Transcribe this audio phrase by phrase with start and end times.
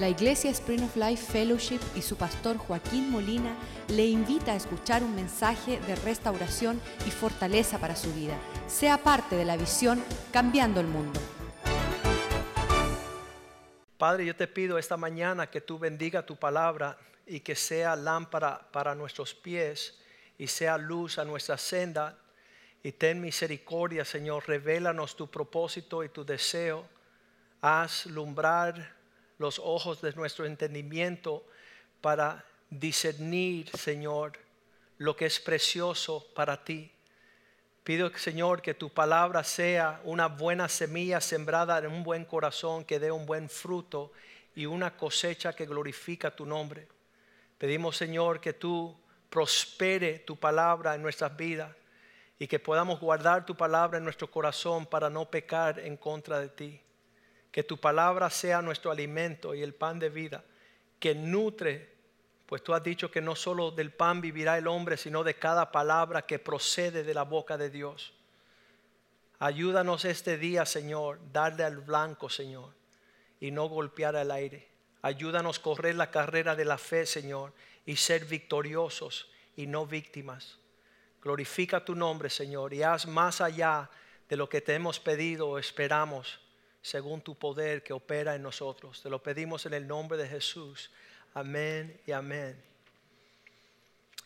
[0.00, 3.54] La Iglesia Spring of Life Fellowship y su pastor Joaquín Molina
[3.88, 8.34] le invita a escuchar un mensaje de restauración y fortaleza para su vida.
[8.66, 10.02] Sea parte de la visión
[10.32, 11.20] Cambiando el Mundo.
[13.98, 16.96] Padre, yo te pido esta mañana que tú bendiga tu palabra
[17.26, 20.00] y que sea lámpara para nuestros pies
[20.38, 22.16] y sea luz a nuestra senda.
[22.82, 26.86] Y ten misericordia, Señor, revélanos tu propósito y tu deseo.
[27.60, 28.98] Haz lumbrar
[29.40, 31.46] los ojos de nuestro entendimiento
[32.02, 34.32] para discernir, Señor,
[34.98, 36.92] lo que es precioso para ti.
[37.82, 43.00] Pido, Señor, que tu palabra sea una buena semilla sembrada en un buen corazón, que
[43.00, 44.12] dé un buen fruto
[44.54, 46.86] y una cosecha que glorifica tu nombre.
[47.56, 48.94] Pedimos, Señor, que tú
[49.30, 51.74] prospere tu palabra en nuestras vidas
[52.38, 56.48] y que podamos guardar tu palabra en nuestro corazón para no pecar en contra de
[56.50, 56.80] ti
[57.50, 60.44] que tu palabra sea nuestro alimento y el pan de vida,
[60.98, 61.90] que nutre,
[62.46, 65.72] pues tú has dicho que no solo del pan vivirá el hombre, sino de cada
[65.72, 68.12] palabra que procede de la boca de Dios.
[69.38, 72.74] Ayúdanos este día, Señor, darle al blanco, Señor,
[73.40, 74.68] y no golpear al aire.
[75.02, 77.52] Ayúdanos correr la carrera de la fe, Señor,
[77.86, 80.58] y ser victoriosos y no víctimas.
[81.22, 83.90] Glorifica tu nombre, Señor, y haz más allá
[84.28, 86.38] de lo que te hemos pedido o esperamos
[86.82, 89.02] según tu poder que opera en nosotros.
[89.02, 90.90] Te lo pedimos en el nombre de Jesús.
[91.34, 92.60] Amén y amén.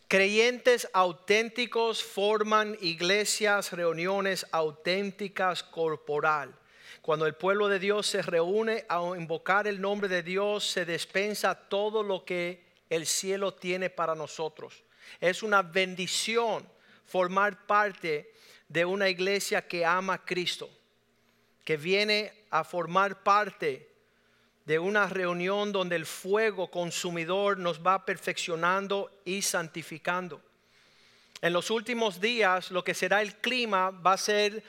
[0.06, 6.54] Creyentes auténticos forman iglesias, reuniones auténticas corporal.
[7.02, 11.54] Cuando el pueblo de Dios se reúne a invocar el nombre de Dios, se despensa
[11.54, 14.84] todo lo que el cielo tiene para nosotros.
[15.20, 16.66] Es una bendición
[17.06, 18.32] formar parte
[18.68, 20.70] de una iglesia que ama a Cristo
[21.64, 23.88] que viene a formar parte
[24.64, 30.40] de una reunión donde el fuego consumidor nos va perfeccionando y santificando.
[31.40, 34.62] En los últimos días lo que será el clima va a ser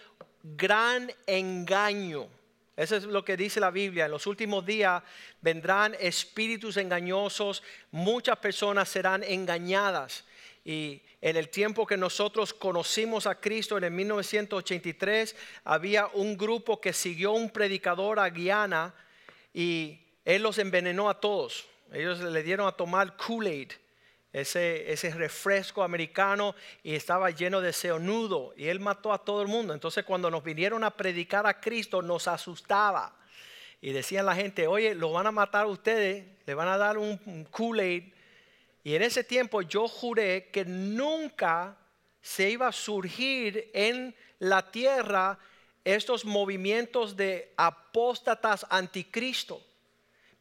[0.44, 2.28] gran engaño.
[2.76, 4.06] Eso es lo que dice la Biblia.
[4.06, 5.02] En los últimos días
[5.42, 10.26] vendrán espíritus engañosos, muchas personas serán engañadas.
[10.66, 16.82] Y en el tiempo que nosotros conocimos a Cristo, en el 1983, había un grupo
[16.82, 18.96] que siguió un predicador a Guiana
[19.54, 21.68] y él los envenenó a todos.
[21.94, 23.74] Ellos le dieron a tomar Kool-Aid,
[24.34, 29.72] ese, refresco americano, y estaba lleno de ceonudo, y él mató a todo el mundo.
[29.72, 33.16] Entonces cuando nos vinieron a predicar a Cristo, nos asustaba.
[33.82, 36.98] Y decían la gente, oye, lo van a matar a ustedes, le van a dar
[36.98, 38.15] un Kool-Aid
[38.86, 41.76] y en ese tiempo yo juré que nunca
[42.22, 45.40] se iba a surgir en la tierra
[45.84, 49.60] estos movimientos de apóstatas anticristo.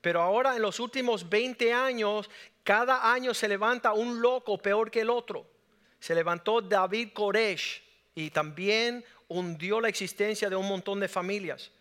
[0.02, 2.28] Pero ahora en los últimos 20 años,
[2.62, 5.46] cada año se levanta un loco peor que el otro.
[5.98, 7.82] Se levantó David Koresh
[8.14, 11.72] y también hundió la existencia de un montón de familias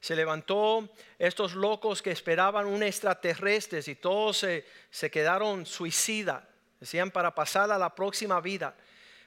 [0.00, 0.88] se levantó
[1.18, 6.42] estos locos que esperaban un extraterrestre y todos se, se quedaron suicidas,
[6.80, 8.74] decían para pasar a la próxima vida.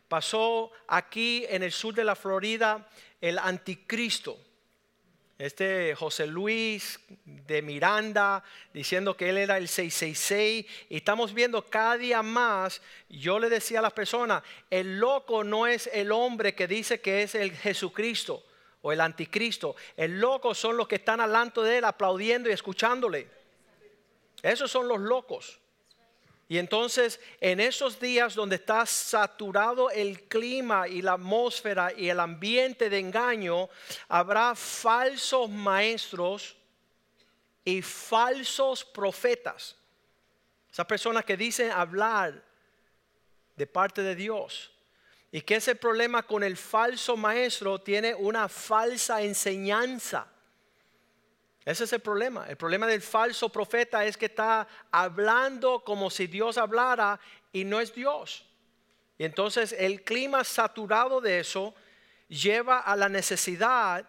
[0.07, 2.87] Pasó aquí en el sur de la Florida
[3.21, 4.37] el anticristo.
[5.37, 11.97] Este José Luis de Miranda diciendo que él era el 666 y estamos viendo cada
[11.97, 16.67] día más, yo le decía a las personas, el loco no es el hombre que
[16.67, 18.43] dice que es el Jesucristo
[18.83, 19.75] o el anticristo.
[19.97, 23.27] El loco son los que están alante de él aplaudiendo y escuchándole.
[24.43, 25.59] Esos son los locos.
[26.49, 32.19] Y entonces en esos días donde está saturado el clima y la atmósfera y el
[32.19, 33.69] ambiente de engaño,
[34.09, 36.57] habrá falsos maestros
[37.63, 39.77] y falsos profetas.
[40.69, 42.43] Esas personas que dicen hablar
[43.55, 44.72] de parte de Dios,
[45.35, 50.27] y que ese problema con el falso maestro tiene una falsa enseñanza.
[51.65, 52.45] Ese es el problema.
[52.47, 57.19] El problema del falso profeta es que está hablando como si Dios hablara
[57.51, 58.45] y no es Dios.
[59.17, 61.73] Y entonces el clima saturado de eso
[62.27, 64.07] lleva a la necesidad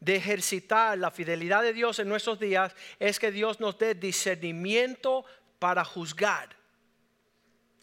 [0.00, 5.26] de ejercitar la fidelidad de Dios en nuestros días, es que Dios nos dé discernimiento
[5.58, 6.56] para juzgar.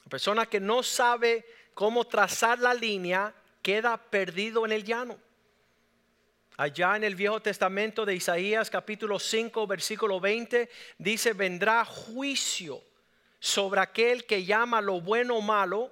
[0.05, 1.45] La persona que no sabe
[1.79, 5.17] cómo trazar la línea, queda perdido en el llano.
[6.57, 12.81] Allá en el Viejo Testamento de Isaías capítulo 5 versículo 20 dice, vendrá juicio
[13.39, 15.89] sobre aquel que llama lo bueno malo.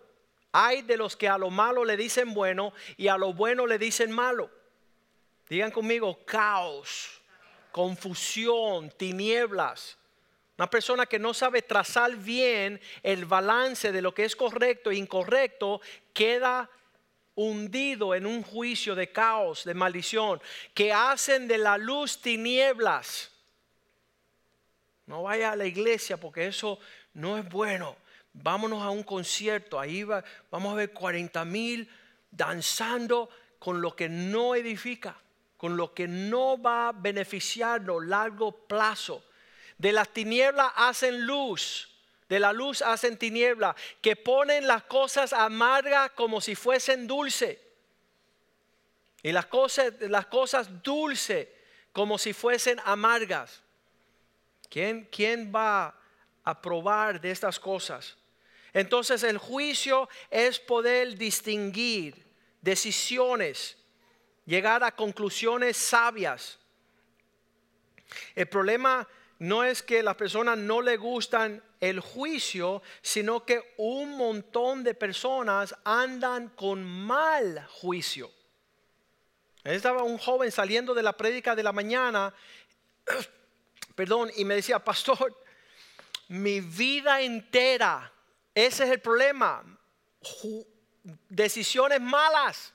[0.51, 3.79] Hay de los que a lo malo le dicen bueno y a lo bueno le
[3.79, 4.51] dicen malo.
[5.47, 7.21] Digan conmigo, caos,
[7.71, 9.97] confusión, tinieblas,
[10.57, 14.95] Una persona que no sabe trazar bien el balance de lo que es correcto e
[14.95, 15.81] incorrecto
[16.13, 16.67] queda
[17.35, 20.41] hundido en un juicio de caos, de maldición,
[20.73, 23.31] que hacen de la luz tinieblas.
[25.05, 26.79] No vaya a la iglesia porque eso
[27.13, 27.95] no es bueno.
[28.33, 31.87] Vámonos a un concierto, ahí va, vamos a ver 40 mil
[32.31, 33.29] danzando
[33.59, 35.15] con lo que no edifica,
[35.55, 39.23] con lo que no va a beneficiarnos largo plazo.
[39.77, 41.89] De las tinieblas hacen luz,
[42.29, 47.61] de la luz hacen tiniebla, que ponen las cosas amargas como si fuesen dulce.
[49.23, 51.47] Y las cosas, dulces
[51.91, 53.61] como si fuesen amargas.
[54.69, 55.95] ¿Quién, ¿Quién va
[56.43, 58.17] a probar de estas cosas?
[58.73, 62.25] Entonces el juicio es poder distinguir
[62.61, 63.77] decisiones,
[64.45, 66.59] llegar a conclusiones sabias.
[68.35, 69.07] El problema
[69.39, 74.93] no es que las personas no le gustan el juicio, sino que un montón de
[74.93, 78.31] personas andan con mal juicio.
[79.63, 82.33] Estaba un joven saliendo de la prédica de la mañana,
[83.95, 85.35] perdón, y me decía, pastor,
[86.29, 88.11] mi vida entera,
[88.55, 89.63] ese es el problema,
[91.29, 92.73] decisiones malas.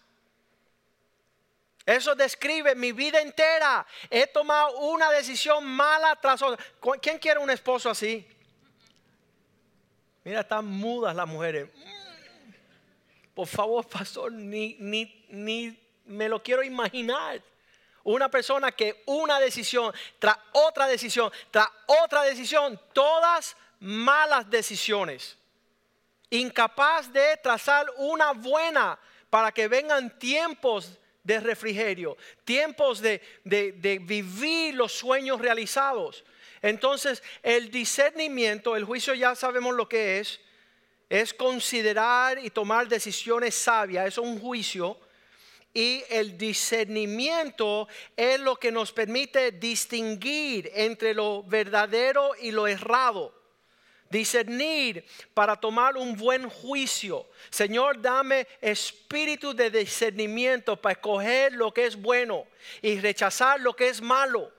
[1.84, 3.87] Eso describe mi vida entera.
[4.08, 6.64] He tomado una decisión mala tras otra.
[7.00, 8.26] ¿Quién quiere un esposo así?
[10.25, 11.69] Mira, están mudas las mujeres.
[13.34, 17.43] Por favor, pastor, ni, ni, ni me lo quiero imaginar.
[18.05, 25.37] Una persona que una decisión tras otra decisión, tras otra decisión, todas malas decisiones.
[26.31, 28.99] Incapaz de trazar una buena
[29.31, 36.25] para que vengan tiempos de refrigerio, tiempos de, de, vivir los sueños realizados.
[36.61, 40.41] Entonces, el discernimiento, el juicio ya sabemos lo que es,
[41.09, 44.99] es considerar y tomar decisiones sabias, es un juicio.
[45.75, 53.42] Y el discernimiento es lo que nos permite distinguir entre lo verdadero y lo errado
[54.12, 57.26] discernir para tomar un buen juicio.
[57.50, 62.47] Señor, dame espíritu de discernimiento para escoger lo que es bueno
[62.82, 64.53] y rechazar lo que es malo.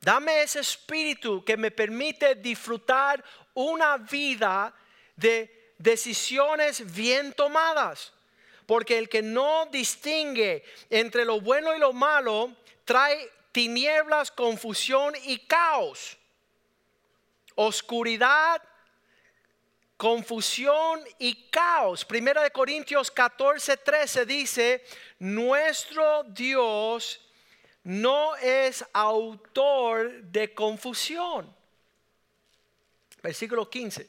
[0.00, 3.22] Dame ese espíritu que me permite disfrutar
[3.52, 4.74] una vida
[5.14, 8.14] de decisiones bien tomadas.
[8.64, 12.54] Porque el que no distingue entre lo bueno y lo malo
[12.84, 16.17] trae tinieblas, confusión y caos
[17.60, 18.62] oscuridad,
[19.96, 22.04] confusión y caos.
[22.04, 24.84] Primera de Corintios 14, 13 dice,
[25.18, 27.20] nuestro Dios
[27.82, 31.52] no es autor de confusión.
[33.20, 34.08] Versículo 15.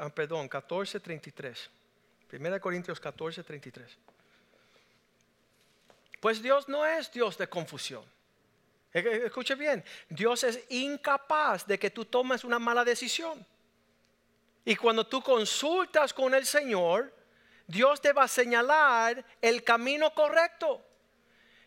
[0.00, 1.70] Ah, perdón, 14, 33.
[2.26, 3.96] Primera de Corintios 14, 33.
[6.20, 8.17] Pues Dios no es Dios de confusión.
[8.92, 13.46] Escuche bien, Dios es incapaz de que tú tomes una mala decisión.
[14.64, 17.14] Y cuando tú consultas con el Señor,
[17.66, 20.84] Dios te va a señalar el camino correcto.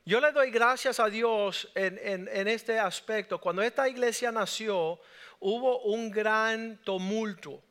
[0.04, 3.40] Yo le doy gracias a Dios en, en, este aspecto.
[3.40, 5.00] Cuando esta iglesia nació,
[5.40, 7.64] hubo un gran tumulto.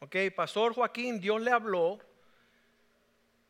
[0.00, 1.98] Ok, Pastor Joaquín, Dios le habló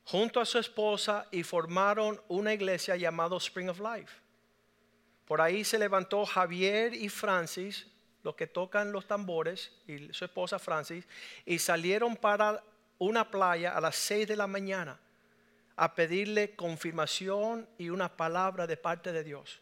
[0.04, 4.25] junto a su esposa y formaron una iglesia llamada Spring of Life.
[5.26, 7.86] Por ahí se levantó Javier y Francis,
[8.22, 11.06] los que tocan los tambores, y su esposa Francis,
[11.44, 12.62] y salieron para
[12.98, 14.98] una playa a las 6 de la mañana
[15.76, 19.60] a pedirle confirmación y una palabra de parte de Dios.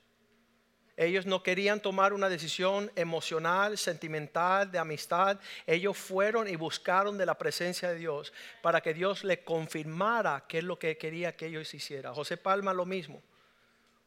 [0.96, 5.40] Ellos no querían tomar una decisión emocional, sentimental, de amistad.
[5.66, 10.58] Ellos fueron y buscaron de la presencia de Dios para que Dios le confirmara qué
[10.58, 12.14] es lo que quería que ellos hicieran.
[12.14, 13.20] José Palma lo mismo.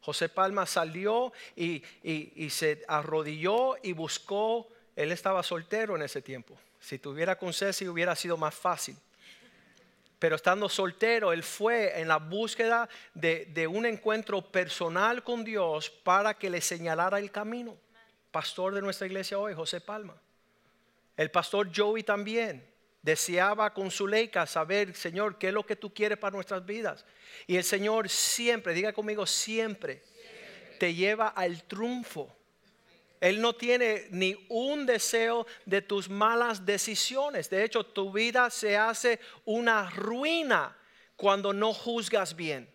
[0.08, 1.84] José Palma salió y,
[2.50, 6.58] se arrodilló y buscó, él estaba soltero en ese tiempo.
[6.80, 8.96] Si tuviera con Ceci hubiera sido más fácil.
[10.18, 15.90] Pero estando soltero, él fue en la búsqueda de, de un encuentro personal con Dios
[15.90, 17.76] para que le señalara el camino.
[18.32, 20.16] Pastor de nuestra iglesia hoy, José Palma.
[21.18, 22.66] El pastor Joey también
[23.08, 27.06] deseaba con su leica saber, Señor, qué es lo que tú quieres para nuestras vidas.
[27.48, 30.04] Y el Señor siempre, diga conmigo, siempre,
[30.78, 32.36] te lleva al triunfo.
[33.22, 37.50] Él no tiene ni un deseo de tus malas decisiones.
[37.50, 40.78] De hecho, tu vida se hace una ruina
[41.16, 42.70] cuando no juzgas bien,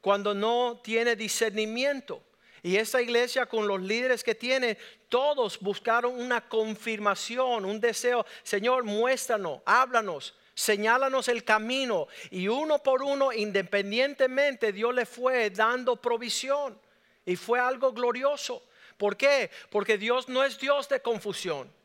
[0.00, 2.24] cuando no tiene discernimiento.
[2.62, 4.76] Y esta iglesia con los líderes que tiene,
[5.08, 8.26] todos buscaron una confirmación, un deseo.
[8.42, 12.08] Señor, muéstranos, háblanos, señálanos el camino.
[12.30, 16.78] Y uno por uno, independientemente, Dios le fue dando provisión.
[17.24, 18.62] Y fue algo glorioso.
[18.96, 19.50] ¿Por qué?
[19.70, 21.79] Porque Dios no es Dios de confusión.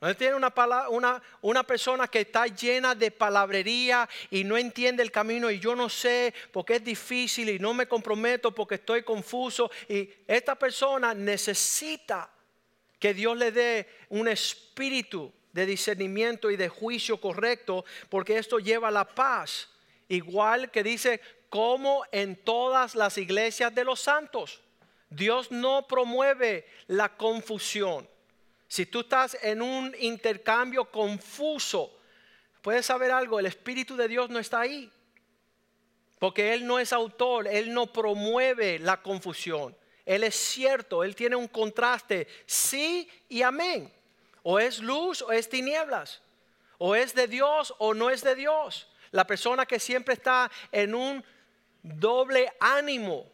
[0.00, 0.52] No tiene una,
[0.90, 5.74] una, una, persona que está llena de palabrería y no entiende el camino y yo
[5.74, 9.68] no sé porque es difícil y no me comprometo porque estoy confuso.
[9.88, 12.30] Y esta persona necesita
[13.00, 18.88] que Dios le dé un espíritu de discernimiento y de juicio correcto porque esto lleva
[18.88, 19.68] a la paz.
[20.08, 24.60] Igual que dice, como en todas las iglesias de los santos.
[25.10, 28.08] Dios no promueve la confusión.
[28.68, 31.98] Si tú estás en un intercambio confuso,
[32.60, 34.92] puedes saber algo, el Espíritu de Dios no está ahí.
[36.18, 39.74] Porque Él no es autor, Él no promueve la confusión.
[40.04, 43.92] Él es cierto, Él tiene un contraste, sí y amén.
[44.42, 46.20] O es luz o es tinieblas.
[46.76, 48.88] O es de Dios o no es de Dios.
[49.12, 51.24] La persona que siempre está en un
[51.82, 53.26] doble ánimo,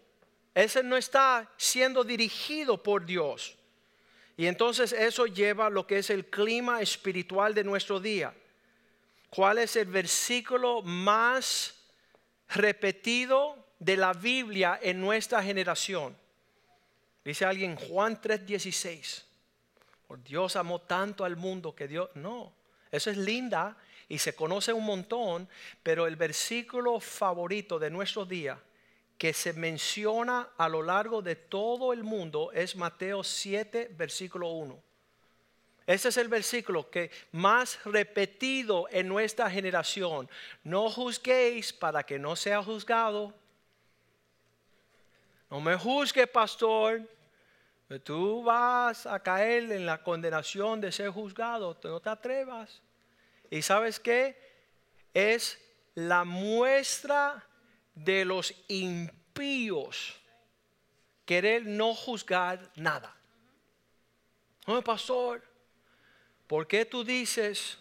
[0.54, 3.56] ese no está siendo dirigido por Dios.
[4.36, 8.34] Y entonces eso lleva lo que es el clima espiritual de nuestro día.
[9.30, 11.74] ¿Cuál es el versículo más
[12.48, 16.16] repetido de la Biblia en nuestra generación?
[17.24, 19.24] Dice alguien Juan 3:16.
[20.06, 22.10] Por Dios amó tanto al mundo que Dios...
[22.14, 22.52] No,
[22.90, 23.76] eso es linda
[24.08, 25.48] y se conoce un montón,
[25.82, 28.60] pero el versículo favorito de nuestro día
[29.18, 34.82] que se menciona a lo largo de todo el mundo es Mateo 7, versículo 1.
[35.86, 40.28] Ese es el versículo que más repetido en nuestra generación.
[40.62, 43.34] No juzguéis para que no sea juzgado.
[45.50, 47.02] No me juzgue, pastor.
[48.02, 51.78] Tú vas a caer en la condenación de ser juzgado.
[51.84, 52.80] No te atrevas.
[53.50, 54.36] ¿Y sabes qué?
[55.12, 55.60] Es
[55.94, 57.46] la muestra
[57.94, 60.20] de los impíos
[61.24, 63.14] querer no juzgar nada.
[64.66, 65.42] No, pastor,
[66.46, 67.78] ¿por qué tú dices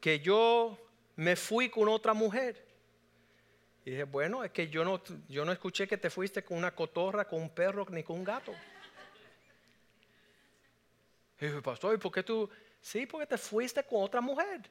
[0.00, 0.78] que yo
[1.16, 2.66] me fui con otra mujer?
[3.84, 6.74] Y dije, bueno, es que yo no, yo no escuché que te fuiste con una
[6.74, 8.52] cotorra, con un perro, ni con un gato.
[11.40, 12.50] Y dije, pastor, ¿y por qué tú?
[12.80, 14.68] Sí, porque te fuiste con otra mujer.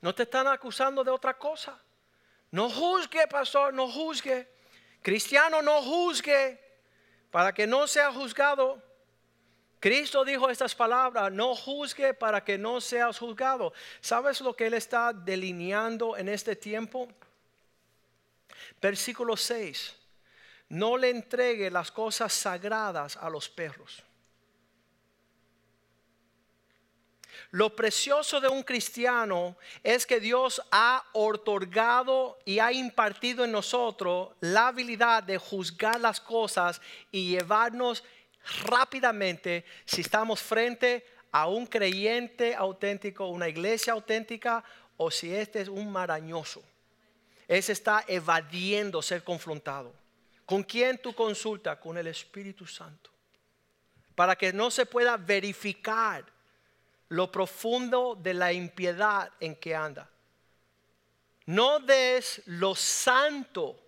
[0.00, 1.80] No te están acusando de otra cosa.
[2.54, 4.46] No juzgue, pastor, no juzgue.
[5.02, 6.56] Cristiano, no juzgue
[7.32, 8.80] para que no sea juzgado.
[9.80, 13.72] Cristo dijo estas palabras, no juzgue para que no seas juzgado.
[14.00, 17.08] ¿Sabes lo que Él está delineando en este tiempo?
[18.80, 19.96] Versículo 6.
[20.68, 24.04] No le entregue las cosas sagradas a los perros.
[27.54, 34.30] Lo precioso de un cristiano es que Dios ha otorgado y ha impartido en nosotros
[34.40, 36.80] la habilidad de juzgar las cosas
[37.12, 38.02] y llevarnos
[38.64, 44.64] rápidamente si estamos frente a un creyente auténtico, una iglesia auténtica
[44.96, 46.60] o si este es un marañoso.
[47.46, 49.94] Ese está evadiendo ser confrontado.
[50.44, 51.78] ¿Con quién tú consultas?
[51.78, 53.10] Con el Espíritu Santo.
[54.16, 56.33] Para que no se pueda verificar
[57.08, 60.08] lo profundo de la impiedad en que anda.
[61.46, 63.78] No des lo santo.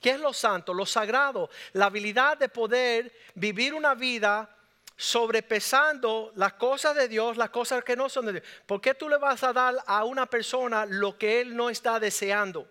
[0.00, 0.74] ¿Qué es lo santo?
[0.74, 1.48] Lo sagrado.
[1.72, 4.50] La habilidad de poder vivir una vida
[4.96, 8.44] sobrepesando las cosas de Dios, las cosas que no son de Dios.
[8.66, 12.00] ¿Por qué tú le vas a dar a una persona lo que él no está
[12.00, 12.68] deseando?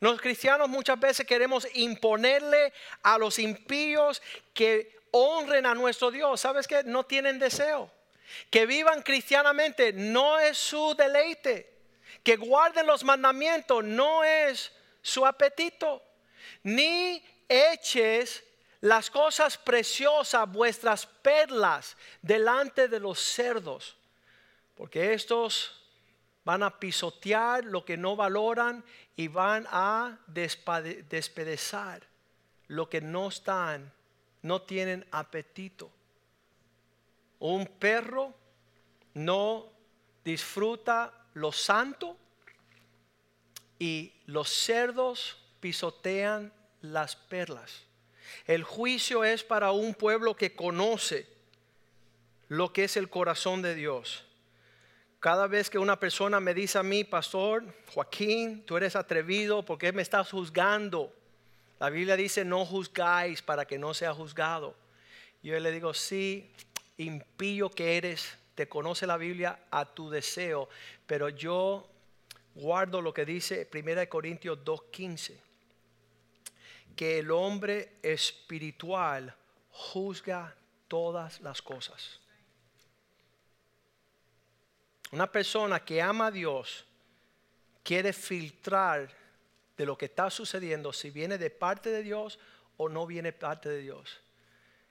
[0.00, 4.20] Los cristianos muchas veces queremos imponerle a los impíos
[4.52, 6.40] que honren a nuestro Dios.
[6.40, 6.82] ¿Sabes qué?
[6.84, 7.90] No tienen deseo.
[8.50, 11.72] Que vivan cristianamente no es su deleite.
[12.22, 16.02] Que guarden los mandamientos no es su apetito.
[16.62, 18.42] Ni eches
[18.80, 23.96] las cosas preciosas, vuestras perlas, delante de los cerdos.
[24.76, 25.82] Porque estos
[26.44, 28.84] van a pisotear lo que no valoran
[29.16, 32.02] y van a despedezar
[32.68, 33.92] lo que no están,
[34.42, 35.90] no tienen apetito.
[37.44, 38.32] Un perro
[39.12, 39.70] no
[40.24, 42.16] disfruta lo santo
[43.78, 47.82] y los cerdos pisotean las perlas.
[48.46, 51.26] El juicio es para un pueblo que conoce
[52.48, 54.24] lo que es el corazón de Dios.
[55.20, 59.92] Cada vez que una persona me dice a mí, pastor Joaquín, tú eres atrevido porque
[59.92, 61.14] me estás juzgando.
[61.78, 64.74] La Biblia dice, no juzgáis para que no sea juzgado.
[65.42, 66.50] Yo le digo, sí,
[66.98, 70.68] impío que eres, te conoce la Biblia a tu deseo,
[71.06, 71.88] pero yo
[72.54, 75.34] guardo lo que dice 1 Corintios 2.15,
[76.94, 79.34] que el hombre espiritual
[79.70, 80.54] juzga
[80.86, 82.20] todas las cosas.
[85.10, 86.84] Una persona que ama a Dios
[87.82, 89.10] quiere filtrar
[89.76, 92.38] de lo que está sucediendo si viene de parte de Dios
[92.76, 94.20] o no viene parte de Dios.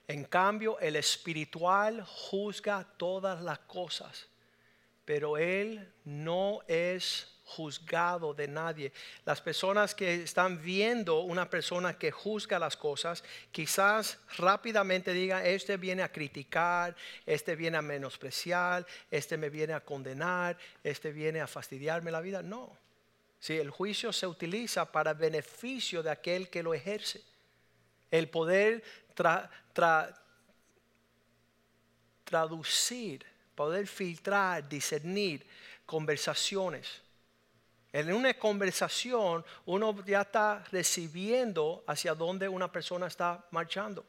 [0.06, 4.26] En cambio, el espiritual juzga todas las cosas,
[5.04, 8.92] pero él no es juzgado de nadie.
[9.24, 15.76] Las personas que están viendo una persona que juzga las cosas, quizás rápidamente digan, este
[15.76, 16.96] viene a criticar,
[17.26, 22.42] este viene a menospreciar, este me viene a condenar, este viene a fastidiarme la vida.
[22.42, 22.76] No.
[23.38, 27.22] Si el juicio se utiliza para beneficio de aquel que lo ejerce.
[28.10, 28.82] El poder
[32.24, 35.46] traducir, poder filtrar, discernir
[35.86, 37.02] conversaciones.
[37.92, 44.04] En una conversación uno ya está recibiendo hacia dónde una persona está marchando.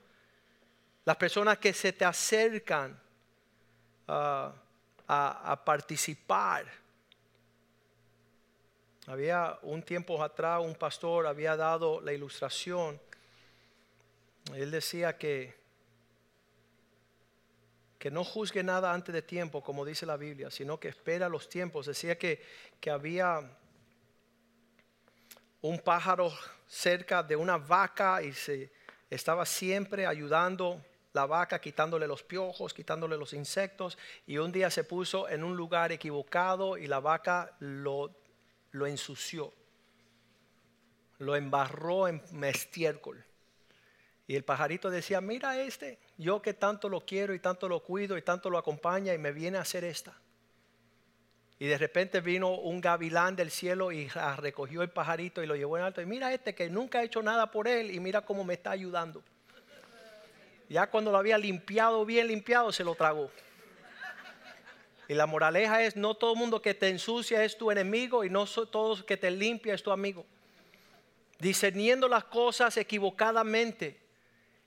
[1.04, 3.00] Las personas que se te acercan
[4.08, 4.52] ah,
[5.08, 6.66] a participar.
[9.06, 13.00] Había un tiempo atrás un pastor había dado la ilustración
[14.54, 15.56] él decía que,
[17.98, 21.50] que no juzgue nada antes de tiempo, como dice la Biblia, sino que espera los
[21.50, 21.88] tiempos.
[21.88, 22.44] Decía que,
[22.80, 23.58] que había
[25.62, 26.32] un pájaro
[26.68, 28.72] cerca de una vaca y se
[29.10, 30.84] estaba siempre ayudando
[31.14, 33.98] la vaca, quitándole los piojos, quitándole los insectos,
[34.28, 38.14] y un día se puso en un lugar equivocado y la vaca lo,
[38.72, 39.54] lo ensució,
[41.20, 43.26] lo embarró en estiércol.
[44.28, 48.18] Y el pajarito decía, mira este, yo que tanto lo quiero y tanto lo cuido
[48.18, 50.18] y tanto lo acompaña y me viene a hacer esta.
[51.60, 55.78] Y de repente vino un gavilán del cielo y recogió el pajarito y lo llevó
[55.78, 56.02] en alto.
[56.02, 58.72] Y mira este que nunca ha hecho nada por él y mira cómo me está
[58.72, 59.24] ayudando.
[60.68, 63.30] Ya cuando lo había limpiado, bien limpiado, se lo tragó.
[65.08, 68.48] Y la moraleja es, no todo mundo que te ensucia es tu enemigo y no
[68.48, 70.26] todo que te limpia es tu amigo.
[71.38, 74.05] Discerniendo las cosas equivocadamente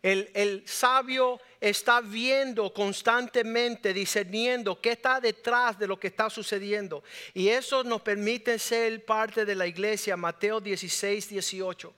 [0.09, 7.03] el, sabio está viendo constantemente, discerniendo qué está detrás de lo que está sucediendo.
[7.35, 10.17] Y eso nos permite ser parte de la iglesia.
[10.17, 11.95] Mateo 16, 18.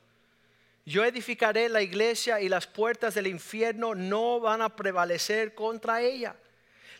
[0.87, 6.35] Yo edificaré la iglesia y las puertas del infierno no van a prevalecer contra ella.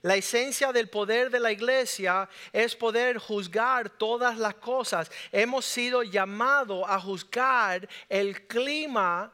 [0.03, 5.11] La esencia del poder de la iglesia es poder juzgar todas las cosas.
[5.31, 9.33] Hemos sido llamados a juzgar el clima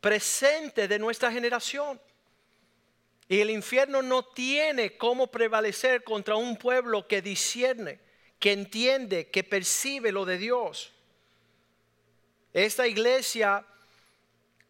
[0.00, 2.00] presente de nuestra generación.
[3.28, 8.00] Y el infierno no tiene cómo prevalecer contra un pueblo que discierne,
[8.38, 10.92] que entiende, que percibe lo de Dios.
[12.52, 13.64] Esta iglesia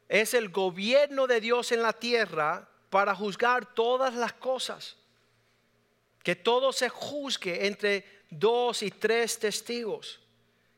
[0.09, 4.97] es el gobierno de Dios en la tierra para juzgar todas las cosas.
[6.23, 10.21] Que todo se juzgue entre dos y tres testigos.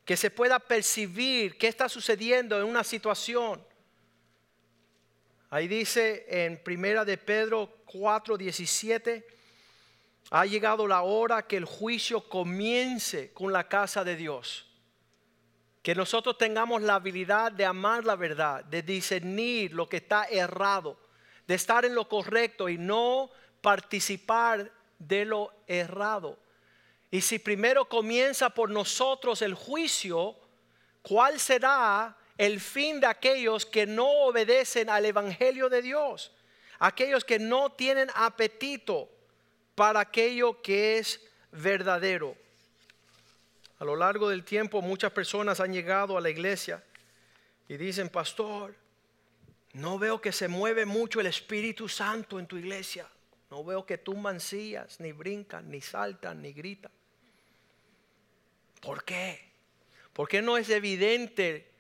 [0.05, 3.72] Que se pueda percibir qué está sucediendo en una situación
[5.53, 9.27] Ahí dice en Primera de Pedro 4, 17,
[10.31, 14.67] ha llegado la hora que el juicio comience con la casa de Dios.
[15.83, 20.99] Que nosotros tengamos la habilidad de amar la verdad, de discernir lo que está errado,
[21.47, 23.29] de estar en lo correcto y no
[23.61, 26.39] participar de lo errado.
[27.11, 30.35] Y si primero comienza por nosotros el juicio,
[31.03, 36.33] ¿cuál será el fin de aquellos que no obedecen al Evangelio de Dios,
[36.79, 39.09] aquellos que no tienen apetito
[39.75, 41.21] para aquello que es
[41.53, 42.37] verdadero.
[43.79, 46.83] A lo largo del tiempo muchas personas han llegado a la iglesia
[47.69, 48.75] y dicen, pastor,
[49.75, 53.07] no veo que se mueve mucho el Espíritu Santo en tu iglesia.
[53.51, 56.93] No veo que tumban sillas, ni brincan, ni saltan, ni gritan.
[58.81, 59.53] ¿Por qué?
[60.13, 61.72] ¿Por qué no es evidente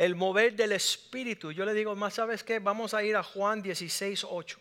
[0.00, 1.52] el mover del Espíritu.
[1.52, 4.58] Yo le digo, más sabes qué, vamos a ir a Juan 16, 8,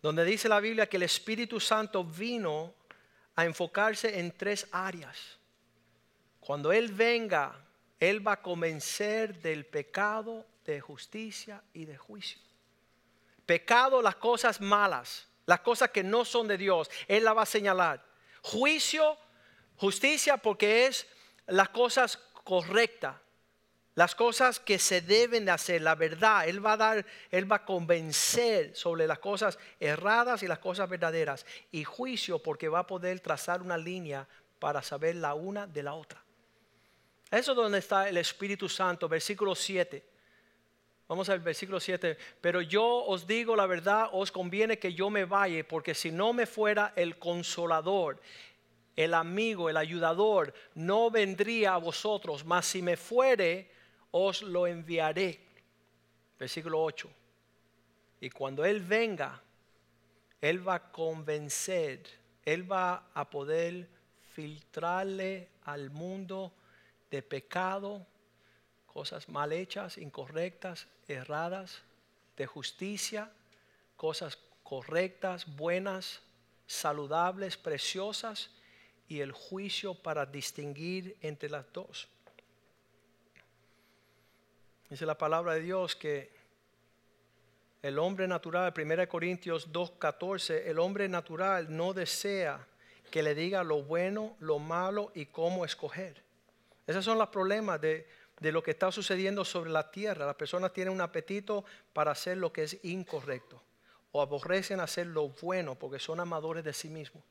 [0.00, 2.72] donde dice la Biblia que el Espíritu Santo vino
[3.36, 5.36] a enfocarse en tres áreas.
[6.40, 7.54] Cuando Él venga,
[8.00, 12.40] Él va a convencer del pecado, de justicia y de juicio.
[13.44, 17.46] Pecado, las cosas malas, las cosas que no son de Dios, Él la va a
[17.46, 18.02] señalar.
[18.40, 19.18] Juicio,
[19.76, 21.06] justicia, porque es
[21.46, 23.14] las cosas correctas
[23.98, 26.48] las cosas que se deben de hacer, la verdad.
[26.48, 30.88] Él va a dar, Él va a convencer sobre las cosas erradas y las cosas
[30.88, 31.44] verdaderas.
[31.72, 34.28] Y juicio porque va a poder trazar una línea
[34.60, 36.22] para saber la una de la otra.
[37.28, 40.04] Eso es donde está el Espíritu Santo, versículo 7.
[41.08, 42.16] Vamos al versículo 7.
[42.40, 46.32] Pero yo os digo la verdad, os conviene que yo me vaya, porque si no
[46.32, 48.20] me fuera el consolador,
[48.94, 53.76] el amigo, el ayudador, no vendría a vosotros, mas si me fuere,
[54.10, 55.40] os lo enviaré.
[56.38, 57.10] Versículo 8.
[58.20, 59.40] Y cuando Él venga,
[60.40, 62.02] Él va a convencer,
[62.44, 63.88] Él va a poder
[64.32, 66.52] filtrarle al mundo
[67.10, 68.06] de pecado,
[68.86, 71.82] cosas mal hechas, incorrectas, erradas,
[72.36, 73.30] de justicia,
[73.96, 76.22] cosas correctas, buenas,
[76.66, 78.50] saludables, preciosas,
[79.08, 82.08] y el juicio para distinguir entre las dos.
[84.90, 86.30] Dice la palabra de Dios que
[87.82, 92.66] el hombre natural, 1 Corintios 2.14, el hombre natural no desea
[93.10, 96.22] que le diga lo bueno, lo malo y cómo escoger.
[96.86, 98.08] Esos son los problemas de,
[98.40, 100.26] de lo que está sucediendo sobre la tierra.
[100.26, 103.62] Las personas tienen un apetito para hacer lo que es incorrecto
[104.12, 107.22] o aborrecen hacer lo bueno porque son amadores de sí mismos.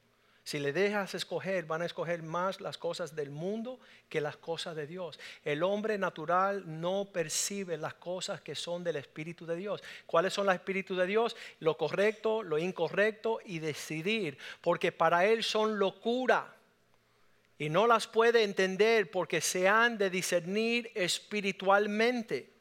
[0.47, 4.77] Si le dejas escoger, van a escoger más las cosas del mundo que las cosas
[4.77, 5.19] de Dios.
[5.43, 9.83] El hombre natural no percibe las cosas que son del Espíritu de Dios.
[10.05, 11.35] ¿Cuáles son los Espíritus de Dios?
[11.59, 16.55] Lo correcto, lo incorrecto y decidir, porque para él son locura.
[17.57, 22.53] Y no las puede entender porque se han de discernir espiritualmente.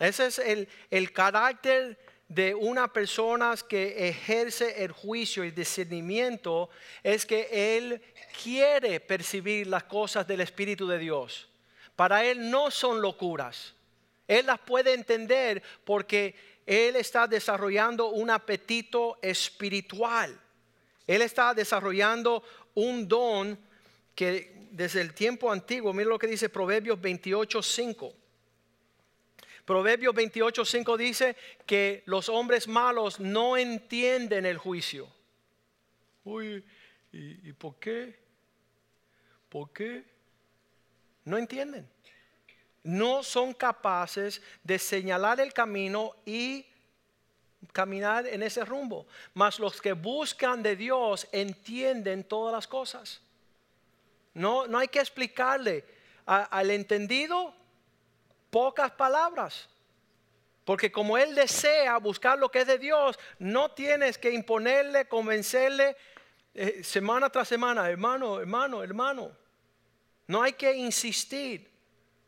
[0.00, 1.96] Ese es el, el carácter
[2.28, 6.68] de una persona que ejerce el juicio y discernimiento
[7.02, 8.02] es que él
[8.42, 11.48] quiere percibir las cosas del Espíritu de Dios.
[11.96, 13.74] Para él no son locuras.
[14.28, 16.34] Él las puede entender porque
[16.66, 20.38] él está desarrollando un apetito espiritual.
[21.06, 22.42] Él está desarrollando
[22.74, 23.58] un don
[24.14, 28.17] que desde el tiempo antiguo, mira lo que dice Proverbios 28, 5
[29.68, 35.06] Proverbios 28:5 dice que los hombres malos no entienden el juicio.
[36.24, 36.64] Uy,
[37.12, 38.18] ¿y, ¿y por qué?
[39.50, 40.04] ¿Por qué?
[41.26, 41.86] No entienden.
[42.82, 46.64] No son capaces de señalar el camino y
[47.70, 49.06] caminar en ese rumbo.
[49.34, 53.20] Mas los que buscan de Dios entienden todas las cosas.
[54.32, 55.84] No, no hay que explicarle
[56.24, 57.57] al entendido
[58.50, 59.68] pocas palabras.
[60.64, 65.96] Porque como Él desea buscar lo que es de Dios, no tienes que imponerle, convencerle
[66.54, 69.32] eh, semana tras semana, hermano, hermano, hermano.
[70.26, 71.70] No hay que insistir.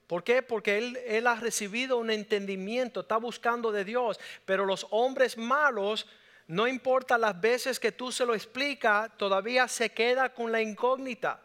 [0.06, 0.42] ¿Por qué?
[0.42, 4.18] Porque él, él ha recibido un entendimiento, está buscando de Dios.
[4.44, 6.06] Pero los hombres malos,
[6.46, 11.42] no importa las veces que tú se lo explicas, todavía se queda con la incógnita.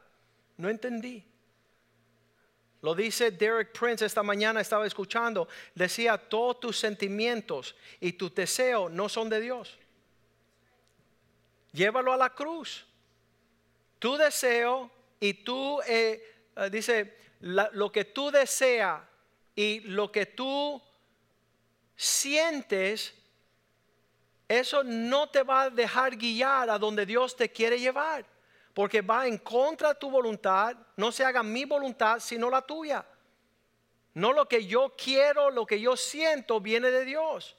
[0.58, 1.24] No entendí.
[2.86, 5.48] Lo dice Derek Prince esta mañana, estaba escuchando.
[5.74, 9.76] Decía, todos tus sentimientos y tus deseos no son de Dios.
[11.72, 12.86] Llévalo a la cruz.
[13.98, 19.02] Tu deseo y tú, eh, eh, dice, lo que tú deseas
[19.56, 20.80] y lo que tú
[21.96, 23.16] sientes,
[24.48, 28.35] eso no te va a dejar guiar a donde Dios te quiere llevar
[28.76, 33.06] porque va en contra de tu voluntad, no se haga mi voluntad, sino la tuya.
[34.14, 37.56] No lo que yo quiero, lo que yo siento viene de Dios.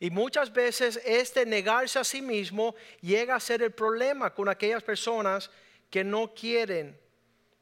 [0.00, 4.82] Y muchas veces este negarse a sí mismo llega a ser el problema con aquellas
[4.82, 5.50] personas
[5.90, 6.98] que no quieren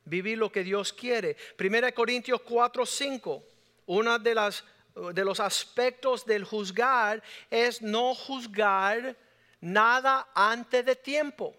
[0.05, 1.37] vivir lo que Dios quiere.
[1.57, 3.43] Primera Corintios 4, 5.
[3.87, 7.21] Uno de, las, de los aspectos del juzgar
[7.51, 9.17] es no juzgar
[9.61, 11.57] nada antes de tiempo.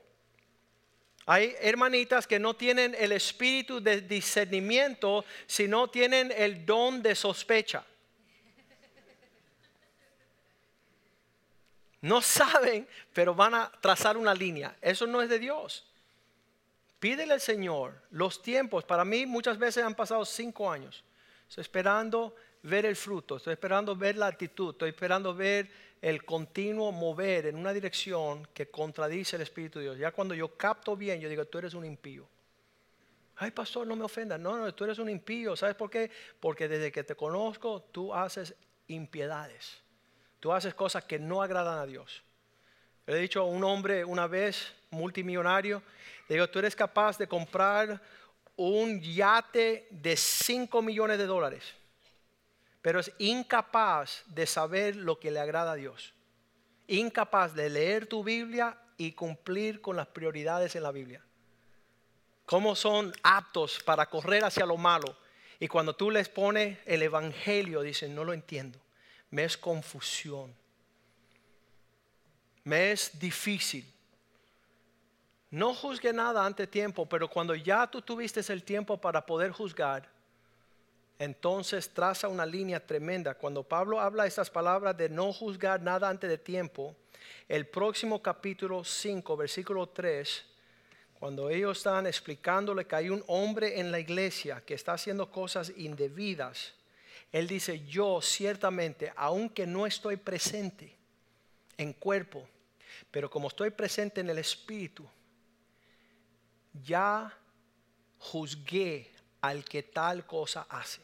[1.25, 7.85] Hay hermanitas que no tienen el espíritu de discernimiento, sino tienen el don de sospecha.
[12.01, 14.75] No saben, pero van a trazar una línea.
[14.81, 15.85] Eso no es de Dios.
[16.99, 18.83] Pídele al Señor los tiempos.
[18.83, 21.03] Para mí muchas veces han pasado cinco años.
[21.47, 25.69] Estoy esperando ver el fruto, estoy esperando ver la actitud, estoy esperando ver
[26.03, 29.97] el continuo mover en una dirección que contradice el Espíritu de Dios.
[29.97, 32.27] Ya cuando yo capto bien, yo digo, tú eres un impío.
[33.37, 34.37] Ay, pastor, no me ofendas.
[34.37, 35.55] No, no, tú eres un impío.
[35.55, 36.11] ¿Sabes por qué?
[36.41, 38.53] Porque desde que te conozco, tú haces
[38.87, 39.81] impiedades.
[40.41, 42.21] Tú haces cosas que no agradan a Dios.
[43.05, 45.81] Le he dicho a un hombre una vez, multimillonario,
[46.27, 48.01] le digo, tú eres capaz de comprar
[48.57, 51.63] un yate de 5 millones de dólares,
[52.83, 56.13] pero es incapaz de saber lo que le agrada a Dios.
[56.87, 61.23] Incapaz de leer tu Biblia y cumplir con las prioridades en la Biblia.
[62.45, 65.15] Cómo son aptos para correr hacia lo malo.
[65.61, 68.77] Y cuando tú les pones el Evangelio, dicen, no lo entiendo.
[69.29, 70.53] Me es confusión.
[72.65, 73.89] Me es difícil.
[75.51, 80.12] No juzgue nada ante tiempo, pero cuando ya tú tuviste el tiempo para poder juzgar,
[81.19, 83.35] entonces traza una línea tremenda.
[83.35, 86.95] Cuando Pablo habla estas palabras de no juzgar nada antes de tiempo,
[87.47, 90.45] el próximo capítulo 5, versículo 3,
[91.19, 95.71] cuando ellos están explicándole que hay un hombre en la iglesia que está haciendo cosas
[95.77, 96.73] indebidas,
[97.31, 100.95] él dice, yo ciertamente, aunque no estoy presente
[101.77, 102.47] en cuerpo,
[103.09, 105.07] pero como estoy presente en el espíritu,
[106.83, 107.35] ya
[108.19, 109.12] juzgué
[109.43, 111.01] al que tal cosa hace.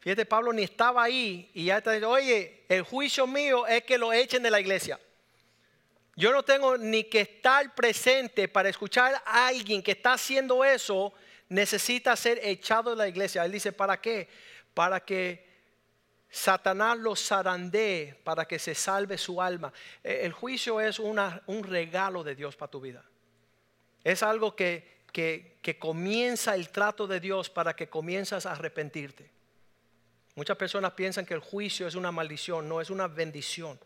[0.00, 3.96] Fíjate, Pablo ni estaba ahí y ya está diciendo, oye, el juicio mío es que
[3.96, 5.00] lo echen de la iglesia.
[6.14, 11.14] Yo no tengo ni que estar presente para escuchar a alguien que está haciendo eso,
[11.48, 13.46] necesita ser echado de la iglesia.
[13.46, 14.28] Él dice, ¿para qué?
[14.74, 15.48] Para que
[16.28, 19.72] Satanás lo zarandee, para que se salve su alma.
[20.02, 23.02] E, el juicio es una, un regalo de Dios para tu vida.
[24.04, 29.30] Es algo que, que, comienza el trato de Dios para que comienzas a arrepentirte.
[30.34, 33.78] Muchas personas piensan que el juicio es una maldición, no es una bendición.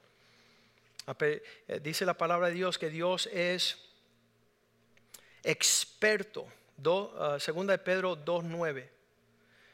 [1.20, 1.42] Eh,
[1.82, 3.78] dice la palabra de Dios que Dios es
[5.44, 6.46] experto.
[7.18, 8.88] Ah, segunda de Pedro 2.9.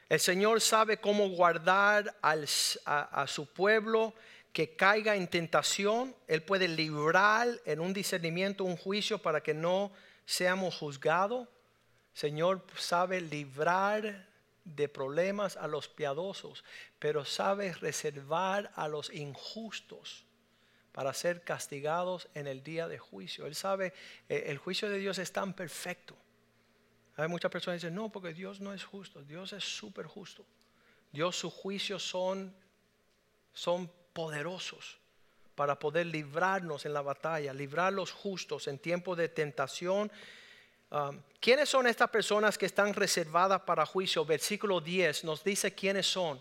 [0.08, 4.12] El Señor sabe cómo guardar a, su pueblo
[4.52, 6.16] que caiga en tentación.
[6.26, 9.92] Él puede librar en un discernimiento, un juicio para que no
[10.26, 11.48] seamos juzgados.
[12.12, 14.28] Señor sabe librar
[14.64, 16.64] de problemas a los piadosos,
[16.98, 20.24] pero sabe reservar a los injustos
[20.92, 23.46] para ser castigados en el día de juicio.
[23.46, 23.92] Él sabe,
[24.28, 26.16] eh, el juicio de Dios es tan perfecto.
[27.16, 30.46] Hay muchas personas que dicen, no, porque Dios no es justo, Dios es súper justo.
[31.12, 32.54] Dios, sus juicios son,
[33.52, 34.98] son poderosos
[35.54, 40.10] para poder librarnos en la batalla, librar los justos en tiempo de tentación.
[40.90, 44.24] Um, ¿Quiénes son estas personas que están reservadas para juicio?
[44.24, 46.40] Versículo 10 nos dice quiénes son.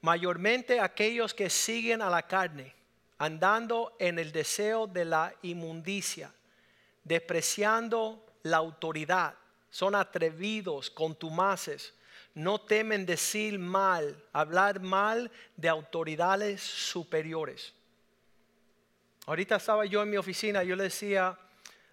[0.00, 2.74] Mayormente aquellos que siguen a la carne,
[3.18, 6.32] andando en el deseo de la inmundicia,
[7.04, 9.34] despreciando la autoridad.
[9.70, 11.94] Son atrevidos, contumaces,
[12.34, 17.72] no temen decir mal, hablar mal de autoridades superiores.
[19.26, 21.38] Ahorita estaba yo en mi oficina, yo le decía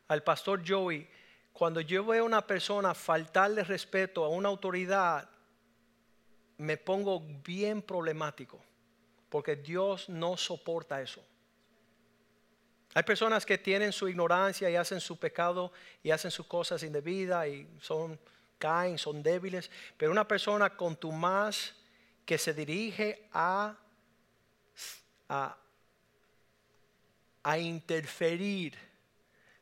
[0.08, 1.10] al pastor Joey,
[1.54, 5.30] cuando yo veo a una persona faltarle respeto a una autoridad,
[6.58, 8.60] me pongo bien problemático,
[9.30, 11.24] porque Dios no soporta eso.
[12.94, 15.72] Hay personas que tienen su ignorancia y hacen su pecado
[16.04, 18.20] y hacen sus cosas indebidas y son
[18.58, 21.74] caen, son débiles, pero una persona con tu más
[22.26, 23.76] que se dirige a,
[25.30, 25.58] a,
[27.44, 28.78] a interferir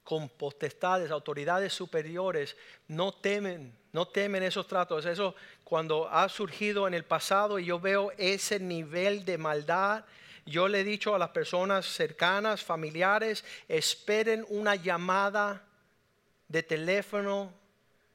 [0.03, 5.05] con potestades, autoridades superiores, no temen, no temen esos tratos.
[5.05, 10.05] Eso cuando ha surgido en el pasado y yo veo ese nivel de maldad,
[10.45, 15.63] yo le he dicho a las personas cercanas, familiares, esperen una llamada
[16.47, 17.53] de teléfono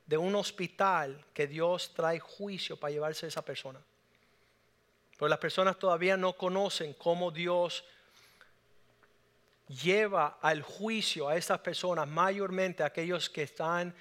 [0.04, 3.80] de un hospital que Dios trae juicio para llevarse a esa persona.
[5.16, 7.84] Pero las personas todavía no conocen cómo Dios
[9.68, 13.94] lleva al juicio a estas personas, mayormente aquellos que están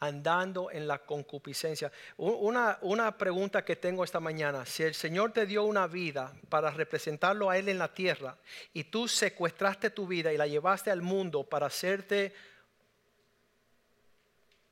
[0.00, 1.90] andando en la concupiscencia.
[2.16, 6.70] Una, una, pregunta que tengo esta mañana, si el Señor te dio una vida para
[6.70, 8.36] representarlo a Él en la tierra
[8.72, 12.34] y tú secuestraste tu vida y la llevaste al mundo para hacerte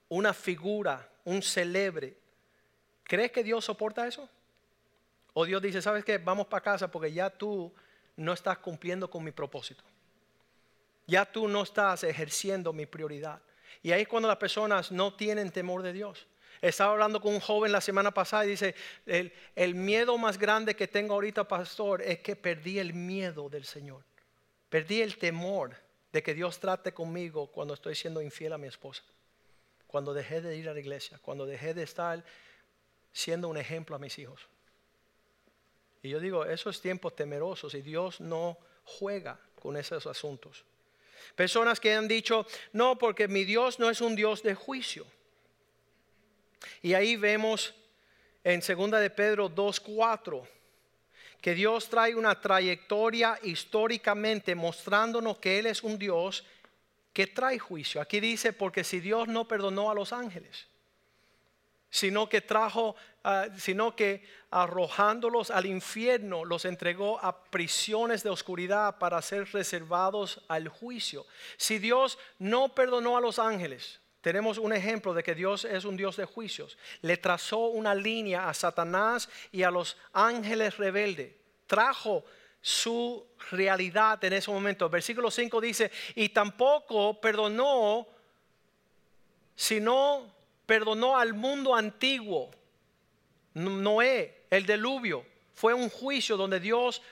[0.09, 2.17] una figura, un celebre,
[3.05, 4.29] ¿crees que Dios soporta eso?
[5.35, 6.19] O Dios dice, ¿sabes qué?
[6.19, 7.73] Vamos para casa porque ya tú
[8.17, 9.83] no estás cumpliendo con mi propósito.
[11.07, 13.43] Ya tú no estás ejerciendo mi prioridad.
[13.83, 16.27] Y ahí es cuando las personas no tienen temor de Dios.
[16.61, 20.77] Estaba hablando con un joven la semana pasada y dice, el, el, miedo más grande
[20.77, 24.05] que tengo ahorita, pastor, es que perdí el miedo del Señor.
[24.69, 25.77] Perdí el temor
[26.13, 29.03] de que Dios trate conmigo cuando estoy siendo infiel a mi esposa.
[29.89, 32.25] Cuando dejé de ir a la iglesia, cuando dejé de estar
[33.13, 34.47] siendo un ejemplo a mis hijos.
[36.03, 40.65] Y yo digo, esos tiempos temerosos y Dios no juega con esos asuntos.
[41.35, 45.07] Personas que han dicho, no, porque mi Dios no es un Dios de juicio.
[46.83, 47.75] Y ahí vemos
[48.45, 50.47] en 2 de Pedro 2.4
[51.41, 56.45] que Dios trae una trayectoria históricamente mostrándonos que Él es un Dios
[57.13, 58.01] que trae juicio.
[58.01, 60.69] Aquí dice, porque si Dios no perdonó a los ángeles,
[61.93, 68.99] sino que trajo, ah, sino que arrojándolos al infierno, los entregó a prisiones de oscuridad
[68.99, 71.27] para ser reservados al juicio.
[71.59, 75.99] Si Dios no perdonó a los ángeles, tenemos un ejemplo de que Dios es un
[75.99, 76.79] Dios de juicios.
[77.03, 81.35] Le trazó una línea a Satanás y a los ángeles rebeldes.
[81.67, 82.25] Trajo
[82.63, 84.89] su realidad en ese momento.
[84.89, 88.07] Versículo 5 dice, y tampoco perdonó,
[89.55, 92.51] sino perdonó al mundo antiguo.
[93.55, 97.03] Noé, el diluvio, fue un juicio donde Dios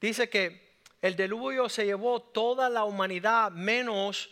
[0.00, 4.30] dice que el diluvio se llevó toda la humanidad menos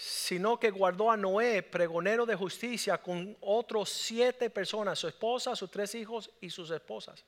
[0.00, 5.70] sino que guardó a Noé, pregonero de justicia, con otros siete personas, su esposa, sus
[5.70, 7.22] tres hijos y sus esposas,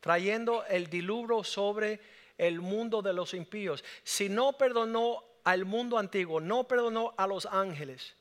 [0.00, 2.00] trayendo el diluvio sobre
[2.36, 3.82] el mundo de los impíos.
[4.04, 8.14] Si no perdonó al mundo antiguo, no perdonó a los ángeles.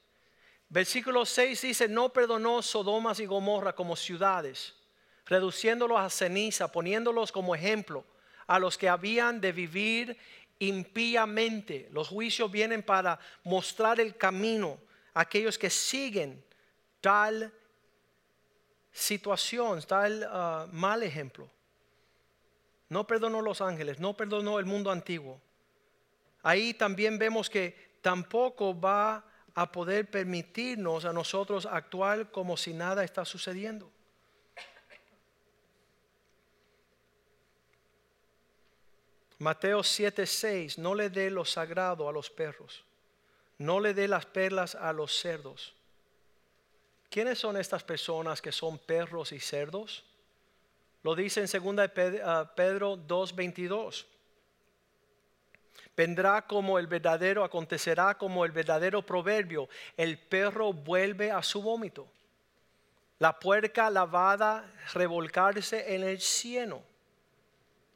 [0.70, 4.76] Versículo 6 dice, no perdonó Sodomas y Gomorra como ciudades,
[5.26, 8.04] reduciéndolos a ceniza, poniéndolos como ejemplo
[8.48, 10.18] a los que habían de vivir
[10.60, 11.88] impíamente.
[11.92, 14.78] Los juicios vienen para mostrar el camino
[15.14, 16.44] a aquellos que siguen
[17.00, 17.54] tal
[18.92, 21.50] situación, tal ah, mal ejemplo.
[22.90, 25.40] No perdonó los ángeles, no perdonó el mundo antiguo.
[26.42, 29.24] Ahí también vemos que tampoco va
[29.58, 33.90] a poder permitirnos a nosotros actuar como si nada está sucediendo.
[39.40, 42.84] Mateo 7:6, no le dé lo sagrado a los perros,
[43.58, 45.74] no le dé las perlas a los cerdos.
[47.10, 50.06] ¿Quiénes son estas personas que son perros y cerdos?
[51.02, 51.90] Lo dice en 2
[52.56, 54.06] Pedro 2:22.
[55.98, 62.08] Vendrá como el verdadero, acontecerá como el verdadero proverbio, el perro vuelve a su vómito,
[63.20, 66.82] la puerca lavada revolcarse en el cieno.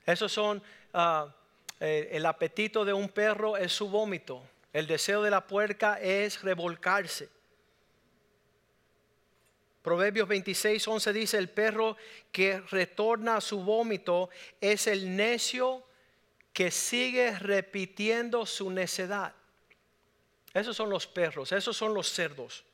[0.05, 0.61] Esos son
[0.93, 1.33] Ah,
[1.79, 4.43] eh, el apetito de un perro es su vómito.
[4.73, 7.29] El deseo de la puerca es revolcarse.
[9.81, 11.97] Proverbios 26, 11 dice, el perro
[12.31, 15.83] que retorna a su vómito es el necio
[16.53, 19.33] que sigue repitiendo su necedad.
[20.53, 22.65] Esos son los perros, esos son los cerdos.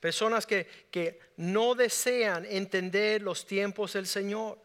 [0.00, 4.58] Personas que, que no desean entender los tiempos del Señor.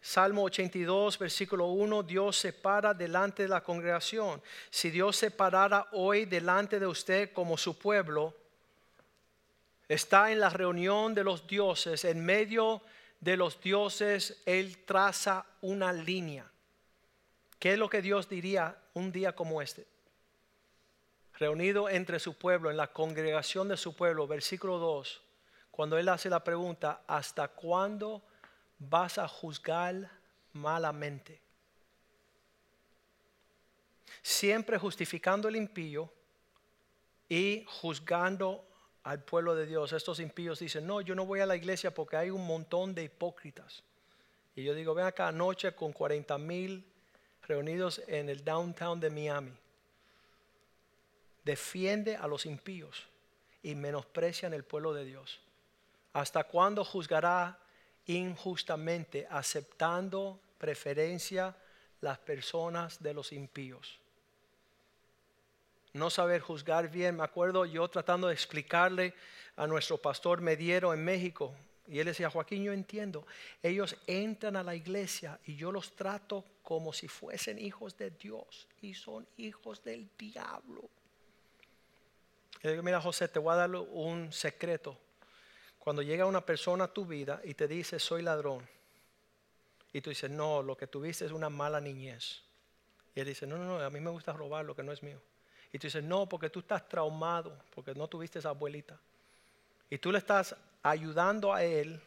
[0.00, 4.42] Salmo 82, versículo 1, Dios se para delante de la congregación.
[4.68, 8.34] Si Dios se parara hoy delante de usted como su pueblo,
[9.88, 12.82] está en la reunión de los dioses, en medio
[13.20, 16.50] de los dioses, Él traza una línea.
[17.64, 19.86] ¿Qué es lo que Dios diría un día como este?
[21.38, 25.22] Reunido entre su pueblo, en la congregación de su pueblo, versículo 2,
[25.70, 28.22] cuando Él hace la pregunta, ¿hasta cuándo?
[28.78, 30.10] vas a juzgar
[30.52, 31.40] malamente.
[34.20, 36.12] Siempre justificando el impío
[37.30, 38.62] y juzgando
[39.04, 39.94] al pueblo de Dios.
[39.94, 43.04] Estos impíos dicen, no, yo no voy a la iglesia porque hay un montón de
[43.04, 43.82] hipócritas.
[44.54, 46.90] Y yo digo, ven acá anoche con 40 mil
[47.46, 49.52] reunidos en el downtown de Miami.
[51.44, 53.06] Defiende a los impíos
[53.62, 55.40] y menosprecian el pueblo de Dios.
[56.12, 57.58] ¿Hasta cuándo juzgará
[58.06, 61.54] injustamente, aceptando preferencia
[62.00, 63.98] las personas de los impíos.
[65.92, 67.16] No saber juzgar bien.
[67.16, 69.14] Me acuerdo yo tratando de explicarle
[69.56, 71.54] a nuestro pastor Mediero en México.
[71.86, 73.26] Y él decía, Joaquín, yo entiendo.
[73.62, 78.66] Ellos entran a la iglesia y yo los trato como si fuesen hijos de Dios
[78.80, 80.88] y son hijos del diablo.
[82.62, 84.98] Y digo, mira José, te voy a dar un secreto.
[85.78, 88.66] Cuando llega una persona a tu vida y te dice, soy ladrón,
[89.92, 92.42] y tú dices, no, lo que tuviste es una mala niñez.
[93.14, 95.02] Y él dice, no, no, no, a mí me gusta robar lo que no es
[95.02, 95.20] mío.
[95.72, 98.98] Y tú dices, no, porque tú estás traumado, porque no tuviste esa abuelita.
[99.88, 102.00] Y tú le estás ayudando a él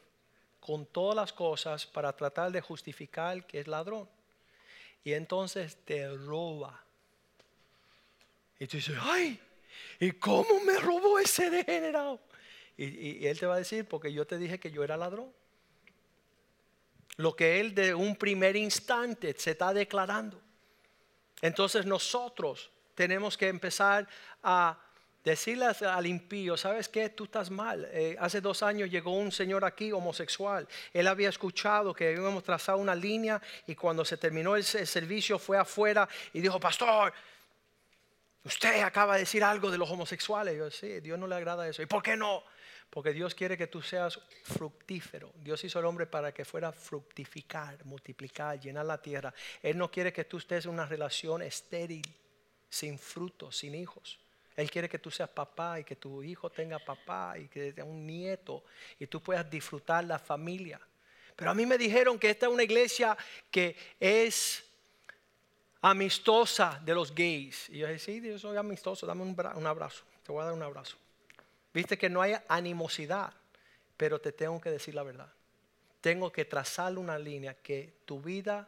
[0.60, 4.08] con todas las cosas para tratar de justificar que es ladrón.
[5.04, 6.80] Y entonces te roba.
[8.60, 9.40] Y tú dices, ay,
[10.00, 12.20] ¿y cómo me robó ese degenerado?
[12.78, 15.34] Y, él te va a decir, porque yo te dije que yo era ladrón.
[17.16, 20.40] Lo que él de un primer instante se está declarando.
[21.42, 24.08] Entonces nosotros tenemos que empezar
[24.44, 24.80] a
[25.28, 27.10] Decirle al impío, ¿sabes qué?
[27.10, 27.86] Tú estás mal.
[27.92, 30.66] Eh, hace dos años llegó un señor aquí homosexual.
[30.94, 35.58] Él había escuchado que habíamos trazado una línea y cuando se terminó el, servicio fue
[35.58, 37.12] afuera y dijo, pastor,
[38.46, 40.58] usted acaba de decir algo de los homosexuales.
[40.58, 41.82] yo, sí, Dios no le agrada eso.
[41.82, 42.42] ¿Y por qué no?
[42.90, 45.34] Porque Dios quiere que tú seas fructífero.
[45.36, 49.34] Dios hizo el hombre para que fuera fructificar, multiplicar, llenar la tierra.
[49.62, 52.08] Él no quiere que tú estés en una relación estéril,
[52.70, 54.22] sin frutos, sin hijos.
[54.58, 57.88] Él quiere que tú seas papá y que tu hijo tenga papá y que tenga
[57.88, 58.64] un nieto
[58.98, 60.82] y tú puedas disfrutar la familia.
[61.36, 63.16] Pero a mí me dijeron que esta es una iglesia
[63.52, 64.66] que es
[65.80, 67.70] amistosa de los gays.
[67.70, 70.54] Y yo dije, sí, yo soy amistoso, dame un, un abrazo, te voy a dar
[70.56, 70.98] un abrazo.
[71.72, 73.32] Viste que no hay animosidad,
[73.96, 75.32] pero te tengo que decir la verdad.
[76.02, 78.68] Tengo que trazar una línea que tu vida,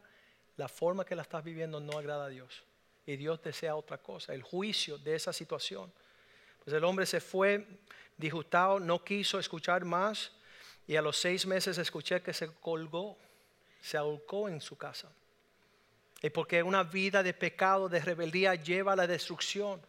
[0.56, 2.64] la forma que la estás viviendo no agrada a Dios
[3.10, 5.92] y Dios desea otra cosa, el juicio de esa situación.
[6.64, 7.66] Pues el hombre se fue
[8.16, 10.32] disgustado, no quiso escuchar más
[10.86, 13.18] y a los seis meses escuché que se colgó,
[13.82, 15.12] se ahorcó en su casa.
[16.22, 19.82] Y porque una vida de pecado, de rebeldía lleva a la destrucción.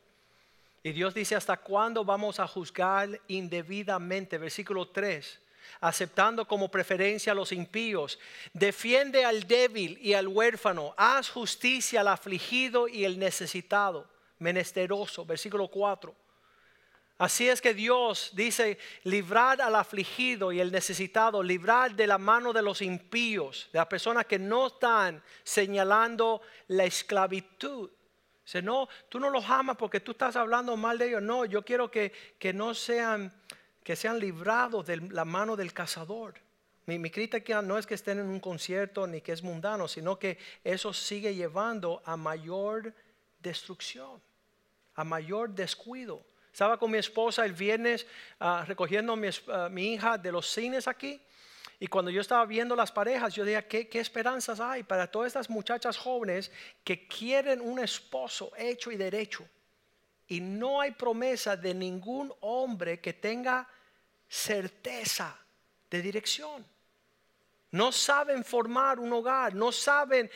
[0.83, 4.39] Y Dios dice, ¿hasta cuándo vamos a juzgar indebidamente?
[4.39, 5.41] Versículo 3
[5.81, 8.19] aceptando como preferencia a los impíos.
[8.53, 10.95] Defiende al débil y al huérfano.
[10.97, 14.09] Haz justicia al afligido y el necesitado,
[14.39, 15.25] menesteroso.
[15.25, 16.15] Versículo 4.
[17.21, 22.55] Así es que Dios dice, librar al afligido y el necesitado, librar de la mano
[22.55, 27.91] de los impíos, de las personas que no están señalando la esclavitud.
[28.43, 31.23] Dice, no, tú no los amas porque tú estás hablando mal de ellos.
[31.23, 33.31] No, yo quiero que, que no sean
[33.91, 36.35] que sean librados de la mano del cazador.
[36.87, 40.39] Mi, crítica no es que estén en un concierto ni que es mundano, sino que
[40.63, 42.95] eso sigue llevando a mayor
[43.41, 44.23] destrucción,
[44.95, 46.25] a mayor descuido.
[46.53, 48.07] Estaba con mi esposa el viernes
[48.39, 51.21] ah, recogiendo a mi, hija de los cines aquí.
[51.81, 55.27] Y cuando yo estaba viendo las parejas, yo decía, ¿qué, ¿qué, esperanzas hay para todas
[55.27, 56.53] estas muchachas jóvenes
[56.85, 59.45] que quieren un esposo hecho y derecho?
[60.31, 63.69] y no hay promesa de ningún hombre que tenga
[64.31, 65.37] certeza
[65.91, 66.65] de dirección.
[67.73, 70.31] No saben formar un hogar, no saben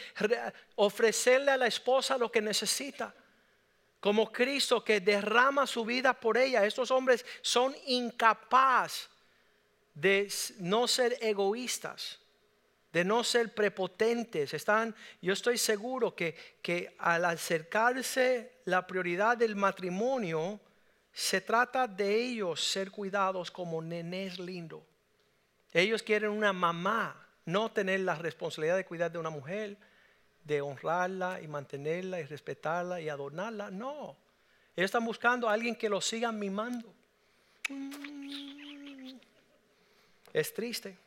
[0.76, 3.14] ofrecerle a la esposa lo que necesita.
[4.00, 6.66] Como Cristo que derrama su vida por ella.
[6.66, 9.08] Estos hombres son incapaces
[9.94, 12.18] de no ser egoístas
[12.94, 14.54] de no ser prepotentes.
[14.54, 20.60] Están, yo estoy seguro que, que al acercarse la prioridad del matrimonio,
[21.14, 24.84] se trata de ellos ser cuidados como nenes lindo.
[25.72, 29.76] Ellos quieren una mamá, no tener la responsabilidad de cuidar de una mujer,
[30.42, 33.70] de honrarla y mantenerla y respetarla y adornarla.
[33.70, 34.16] No,
[34.74, 36.92] ellos están buscando a alguien que los siga mimando.
[40.32, 40.98] Es triste.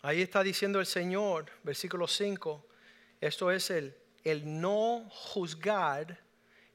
[0.00, 2.64] Ahí está diciendo el Señor, versículo 5,
[3.20, 6.25] esto es el, el no juzgar,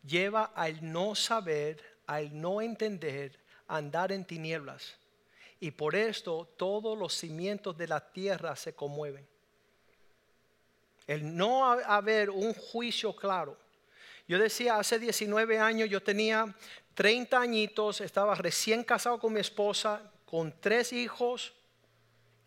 [0.03, 4.95] lleva al no saber, al no entender, andar en tinieblas.
[5.59, 9.27] Y por esto todos los cimientos de la tierra se conmueven.
[11.07, 13.57] El no haber un juicio claro.
[14.27, 16.53] Yo decía, hace 19 años yo tenía
[16.95, 21.53] 30 añitos, estaba recién casado con mi esposa, con tres hijos,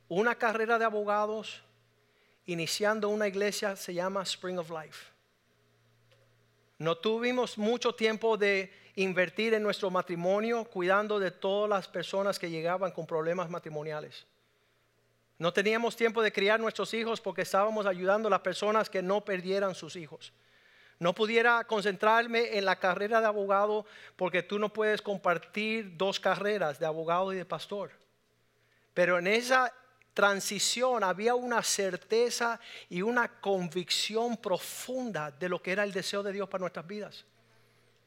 [0.09, 1.63] una carrera de abogados,
[2.47, 5.14] iniciando una iglesia, se llama Spring of Life.
[6.79, 12.51] No tuvimos mucho tiempo de invertir en nuestro matrimonio, cuidando de todas las personas que
[12.51, 14.27] llegaban con problemas matrimoniales.
[15.39, 19.25] No teníamos tiempo de criar nuestros hijos porque estábamos ayudando a las personas que no
[19.25, 20.33] perdieran sus hijos.
[21.01, 23.85] No pudiera concentrarme en la carrera de abogado
[24.17, 27.91] porque tú no puedes compartir dos carreras de abogado y de pastor.
[28.95, 29.73] Pero en esa
[30.15, 32.59] transición había una certeza
[32.89, 37.25] y una convicción profunda de lo que era el deseo de Dios para nuestras vidas.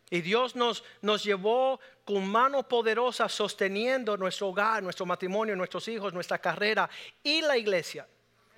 [0.09, 6.13] Y Dios nos, nos llevó con mano poderosa sosteniendo nuestro hogar, nuestro matrimonio, nuestros hijos,
[6.13, 6.89] nuestra carrera
[7.21, 8.07] y la iglesia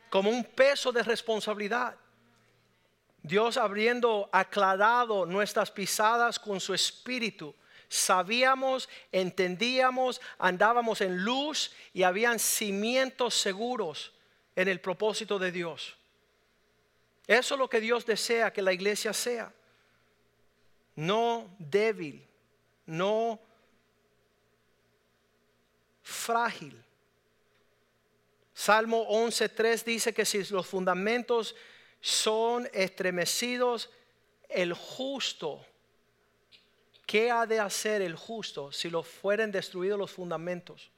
[0.09, 1.95] como un peso de responsabilidad.
[3.21, 7.53] Dios habiendo aclarado nuestras pisadas con su espíritu
[7.89, 14.13] sabíamos, entendíamos, andábamos en luz y habían cimientos seguros
[14.55, 15.95] en el propósito de Dios.
[17.27, 19.51] Eso es lo que Dios desea que la iglesia sea.
[20.95, 22.25] No débil,
[22.85, 23.39] no
[26.03, 26.83] frágil.
[28.53, 31.55] Salmo 11.3 dice que si los fundamentos
[32.01, 33.89] son estremecidos,
[34.49, 35.65] el justo
[37.09, 40.91] ¿qué ha de hacer el justo si lo fueren destruidos los fundamentos?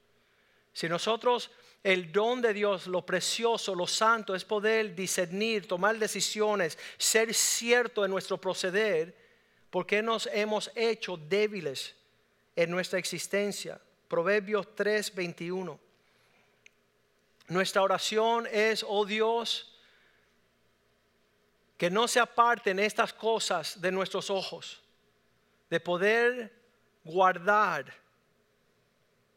[0.70, 1.50] Si nosotros,
[1.82, 8.04] el don de Dios, lo precioso, lo santo, es poder discernir, tomar decisiones, ser cierto
[8.04, 9.16] en nuestro proceder,
[9.70, 11.94] ¿por qué nos hemos hecho débiles
[12.56, 13.80] en nuestra existencia?
[14.06, 15.80] Proverbios 3, 21.
[17.48, 19.80] Nuestra oración es, oh Dios,
[21.78, 24.82] que no se aparten estas cosas de nuestros ojos
[25.72, 26.52] de poder
[27.02, 27.90] guardar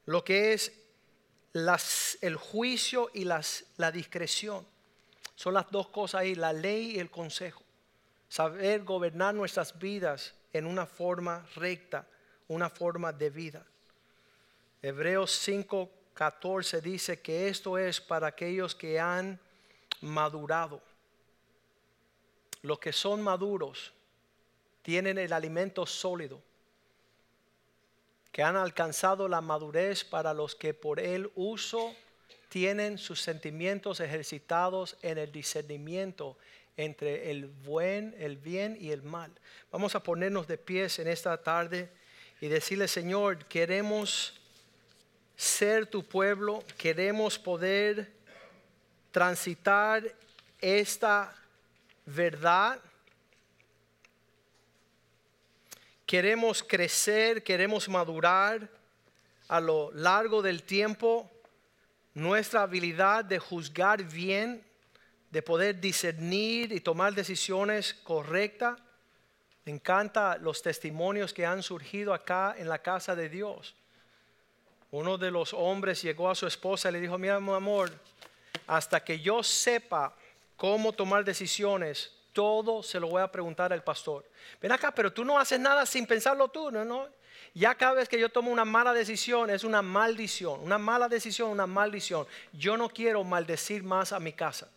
[0.06, 0.70] lo que es
[2.20, 4.68] el juicio y la discreción.
[5.34, 7.64] Son las dos cosas ahí, la ley y el consejo.
[8.28, 12.06] Saber gobernar nuestras vidas en una forma recta,
[12.50, 13.66] una forma de vida.
[14.82, 19.40] Hebreos 5:14 dice que esto es para aquellos que han
[20.02, 20.82] madurado.
[22.62, 23.95] Los que son maduros
[24.86, 26.40] tienen el alimento sólido,
[28.32, 31.96] que han alcanzado la madurez para los que por el uso
[32.50, 36.38] tienen sus sentimientos ejercitados en el discernimiento
[36.78, 39.32] entre el buen, el bien y el mal.
[39.72, 41.90] Vamos a ponernos de pies en esta tarde
[42.40, 44.40] y decirle, Señor, queremos
[45.36, 48.12] ser tu pueblo, queremos poder
[49.12, 50.04] transitar
[50.62, 51.36] esta
[52.06, 52.80] verdad
[56.06, 58.70] queremos crecer, queremos madurar
[59.48, 61.30] a lo largo del tiempo,
[62.14, 64.64] nuestra habilidad de juzgar bien,
[65.32, 68.80] de poder discernir y tomar decisiones correctas.
[69.66, 73.76] Me encanta los testimonios que han surgido acá en la casa de Dios.
[74.92, 77.92] Uno de los hombres llegó a su esposa y le dijo, mira mi amor,
[78.68, 80.16] hasta que yo sepa
[80.56, 84.30] cómo tomar decisiones, todo se lo voy a preguntar al pastor.
[84.62, 86.84] Ven acá, pero tú no haces nada sin pensarlo tú, ¿no?
[86.84, 87.08] ¿no?
[87.54, 91.50] Ya cada vez que yo tomo una mala decisión es una maldición, una mala decisión,
[91.50, 92.28] una maldición.
[92.52, 94.68] Yo no quiero maldecir más a mi casa.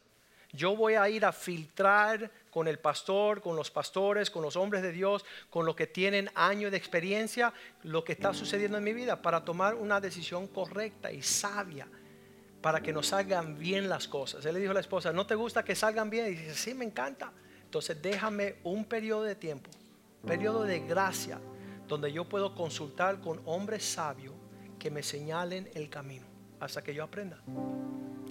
[0.52, 4.80] Yo voy a ir a filtrar con el pastor, con los pastores, con los hombres
[4.80, 7.52] de Dios, con los que tienen años de experiencia,
[7.82, 11.88] lo que está sucediendo en mi vida para tomar una decisión correcta y sabia
[12.62, 14.46] para que nos salgan bien las cosas.
[14.46, 16.26] Él le dijo a la esposa, ¿no te gusta que salgan bien?
[16.28, 17.32] Y dice, sí, me encanta.
[17.68, 19.68] Entonces déjame un periodo de tiempo,
[20.26, 21.38] periodo de gracia,
[21.86, 24.32] donde yo puedo consultar con hombres sabios
[24.78, 26.24] que me señalen el camino,
[26.60, 27.38] hasta que yo aprenda,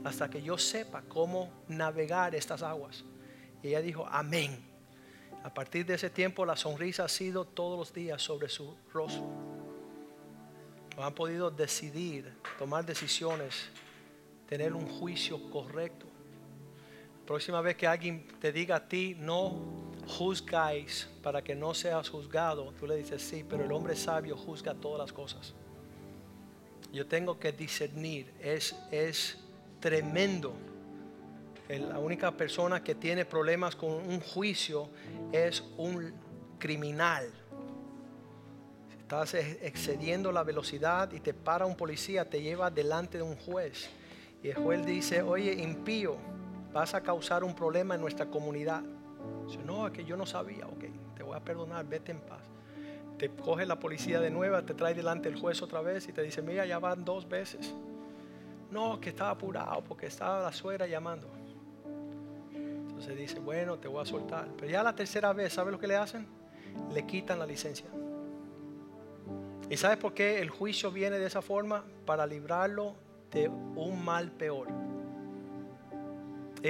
[0.04, 3.06] hasta que yo sepa cómo navegar estas aguas.
[3.62, 4.60] Y ella dijo, amén.
[5.44, 9.24] A partir de ese tiempo la sonrisa ha sido todos los días sobre su rostro.
[10.98, 13.70] Han podido decidir, tomar decisiones,
[14.48, 16.07] tener un juicio correcto
[17.28, 19.54] próxima vez que alguien te diga a ti, no
[20.08, 24.74] juzgáis para que no seas juzgado, tú le dices, sí, pero el hombre sabio juzga
[24.74, 25.54] todas las cosas.
[26.92, 29.38] Yo tengo que discernir, es, es
[29.82, 30.54] tremendo.
[31.68, 34.90] La única persona que tiene problemas con un juicio
[35.34, 36.14] es un
[36.58, 37.30] criminal.
[38.98, 43.90] Estás excediendo la velocidad y te para un policía, te lleva delante de un juez.
[44.42, 46.37] Y el juez dice, oye, impío
[46.74, 48.84] vas a causar un problema en nuestra comunidad.
[49.66, 52.42] No, es que yo no sabía, ok, te voy a perdonar, vete en paz.
[53.18, 56.22] Te coge la policía de nuevo, te trae delante el juez otra vez y te
[56.22, 57.74] dice, mira, ya van dos veces.
[58.70, 61.28] No, que estaba apurado porque estaba la suegra llamando.
[62.54, 64.48] Entonces dice, bueno, te voy a soltar.
[64.58, 66.28] Pero ya la tercera vez, ¿sabes lo que le hacen?
[66.94, 67.88] Le quitan la licencia.
[69.70, 71.84] ¿Y sabes por qué el juicio viene de esa forma?
[72.06, 72.96] Para librarlo
[73.32, 74.87] de un mal peor.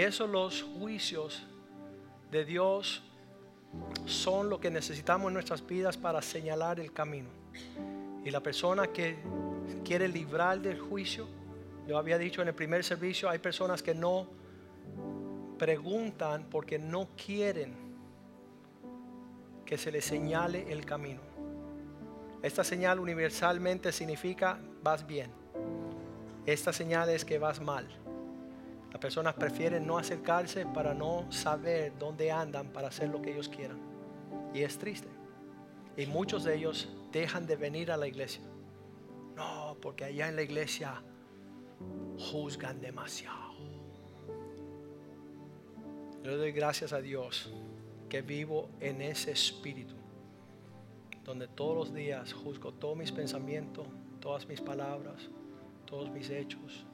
[0.06, 1.44] Esos los juicios
[2.30, 3.02] de Dios
[4.06, 7.30] son lo que necesitamos en nuestras vidas para señalar el camino.
[8.24, 9.18] Y la persona que
[9.84, 11.28] quiere librar del juicio,
[11.88, 14.28] yo había dicho en el primer servicio, hay personas que no
[15.58, 17.74] preguntan porque no quieren
[19.66, 21.22] que se les señale el camino.
[22.44, 25.32] Esta señal universalmente significa vas bien.
[26.46, 27.88] Esta señal es que vas mal.
[28.98, 33.48] Las personas prefieren no acercarse para no saber dónde andan para hacer lo que ellos
[33.48, 33.78] quieran.
[34.56, 35.08] Y es triste.
[35.96, 38.42] Y muchos de ellos dejan de venir a la iglesia.
[39.36, 41.04] No, porque allá en la iglesia
[42.18, 43.54] juzgan demasiado.
[46.24, 47.54] Yo doy gracias a Dios
[48.10, 49.94] que vivo en ese espíritu,
[51.24, 53.88] donde todos los días juzgo todos mis pensamientos,
[54.20, 55.30] todas mis palabras,
[55.86, 56.88] todos mis hechos,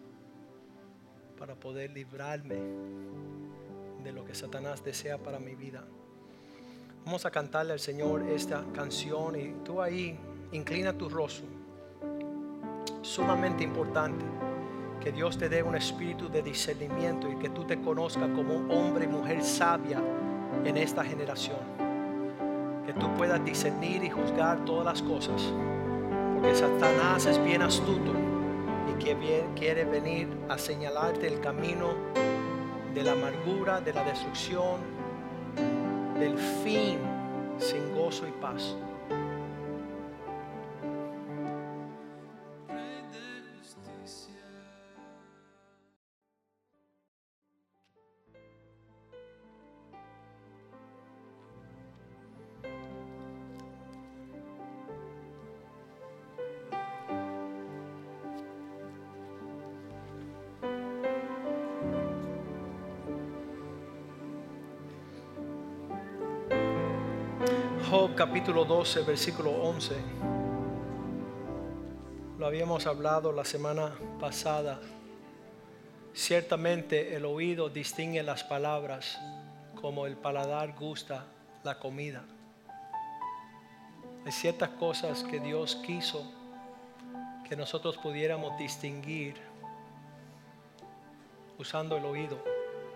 [1.43, 2.55] para poder librarme
[4.01, 5.83] de lo que Satanás desea para mi vida.
[7.03, 10.17] Vamos a cantarle al Señor esta canción y tú ahí
[10.53, 11.45] inclina tu rostro.
[13.01, 14.23] Sumamente importante
[15.01, 19.03] que Dios te dé un espíritu de discernimiento y que tú te conozcas como hombre
[19.03, 20.01] y mujer sabia
[20.63, 21.59] en esta generación.
[22.85, 25.43] Que tú puedas discernir y juzgar todas las cosas.
[26.35, 28.32] Porque Satanás es bien astuto
[28.89, 31.93] y que quiere venir a señalarte el camino
[32.93, 34.81] de la amargura, de la destrucción,
[36.19, 36.99] del fin
[37.57, 38.75] sin gozo y paz.
[68.26, 69.95] Capítulo 12, versículo 11.
[72.39, 74.80] Lo habíamos hablado la semana pasada.
[76.13, 79.19] Ciertamente el oído distingue las palabras
[79.76, 81.26] como el paladar gusta
[81.65, 82.24] la comida.
[84.26, 86.24] Hay ciertas cosas que Dios quiso
[87.49, 89.36] que nosotros pudiéramos distinguir
[91.59, 92.41] usando el oído.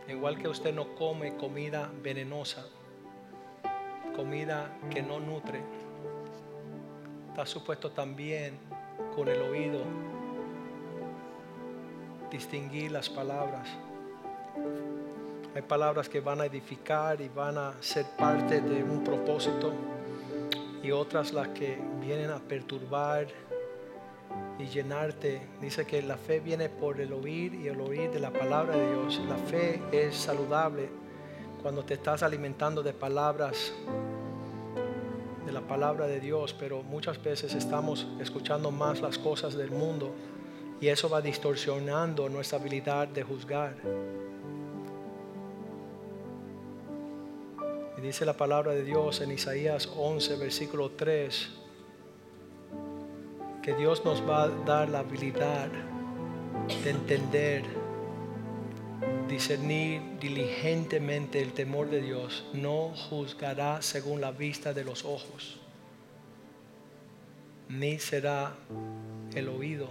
[0.07, 2.65] Igual que usted no come comida venenosa
[4.17, 5.61] comida que no nutre,
[7.29, 8.57] está supuesto también
[9.15, 9.83] con el oído
[12.31, 13.69] distinguir las palabras.
[15.53, 19.71] Hay palabras que van a edificar y van a ser parte de un propósito
[20.81, 23.27] y otras las que vienen a perturbar
[24.57, 25.41] y llenarte.
[25.61, 28.93] Dice que la fe viene por el oír y el oír de la palabra de
[28.93, 29.21] Dios.
[29.29, 31.06] La fe es saludable
[31.67, 33.73] cuando te estás alimentando de palabras
[35.45, 40.13] de la palabra de Dios, pero muchas veces estamos escuchando más las cosas del mundo
[40.79, 43.75] y eso va distorsionando nuestra habilidad de juzgar.
[47.97, 51.49] Y dice la palabra de Dios en Isaías 11, versículo 3,
[53.61, 55.67] que Dios nos va a dar la habilidad
[56.85, 57.86] de entender
[59.27, 65.57] discernir diligentemente el temor de Dios, no juzgará según la vista de los ojos,
[67.69, 68.55] ni será
[69.35, 69.89] el oído.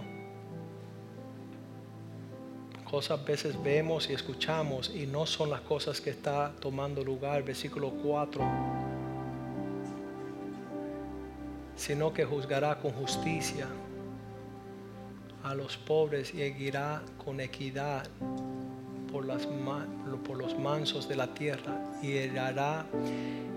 [2.89, 7.91] Cosas veces vemos y escuchamos y no son las cosas que está tomando lugar, versículo
[7.91, 8.41] 4,
[11.75, 13.67] sino que juzgará con justicia
[15.43, 18.07] a los pobres y seguirá con equidad
[19.11, 19.25] por,
[20.37, 22.85] los mansos de la tierra y herirá,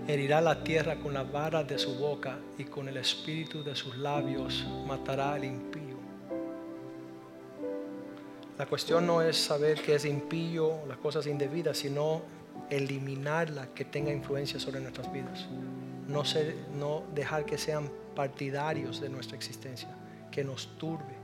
[0.07, 3.97] herirá la tierra con la vara de su boca y con el espíritu de sus
[3.97, 5.81] labios matará al impío.
[8.57, 12.21] La cuestión no es saber que es impío, las cosas indebidas, sino
[12.69, 15.47] eliminarla que tenga influencia sobre nuestras vidas.
[16.07, 19.89] No, ser, no dejar que sean partidarios de nuestra existencia,
[20.31, 21.20] que nos turbe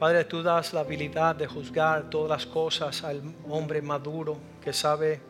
[0.00, 3.20] Padre, tú das la habilidad de juzgar todas las cosas al
[3.50, 5.20] hombre maduro que sabe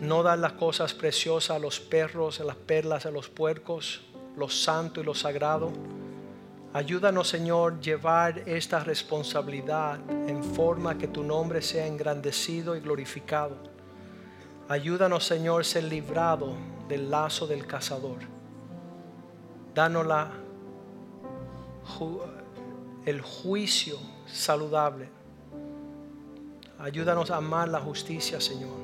[0.00, 4.00] no dar las cosas preciosas a los perros, a las perlas, a los puercos,
[4.34, 5.74] lo santo y lo sagrado.
[6.72, 13.58] Ayúdanos, Señor, llevar esta responsabilidad en forma que tu nombre sea engrandecido y glorificado.
[14.70, 16.54] Ayúdanos, Señor, ser librado
[16.88, 18.20] del lazo del cazador.
[19.74, 20.30] Danos la
[23.06, 25.08] el juicio saludable.
[26.78, 28.76] Ayúdanos a amar la justicia, Señor.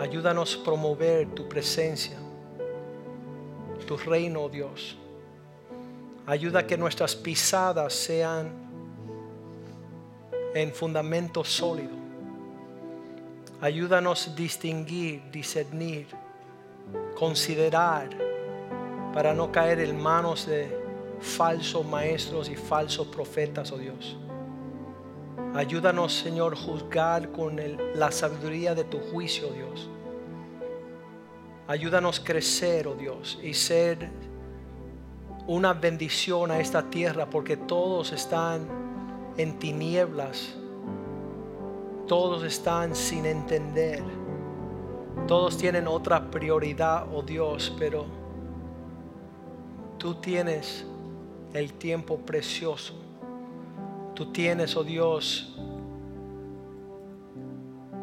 [0.00, 2.16] Ayúdanos a promover tu presencia,
[3.86, 4.96] tu reino, oh Dios.
[6.26, 8.50] Ayuda a que nuestras pisadas sean
[10.54, 11.94] en fundamento sólido.
[13.60, 16.06] Ayúdanos a distinguir, discernir,
[17.14, 18.08] considerar
[19.12, 20.83] para no caer en manos de
[21.24, 24.16] falsos maestros y falsos profetas, oh Dios.
[25.54, 27.58] Ayúdanos, Señor, juzgar con
[27.94, 29.88] la sabiduría de tu juicio, oh Dios.
[31.66, 34.10] Ayúdanos crecer, oh Dios, y ser
[35.46, 38.68] una bendición a esta tierra, porque todos están
[39.38, 40.54] en tinieblas,
[42.06, 44.02] todos están sin entender,
[45.26, 48.04] todos tienen otra prioridad, oh Dios, pero
[49.98, 50.84] tú tienes
[51.54, 52.94] el tiempo precioso.
[54.14, 55.56] Tú tienes, oh Dios,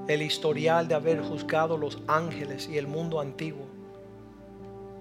[0.07, 3.65] el historial de haber juzgado los ángeles y el mundo antiguo.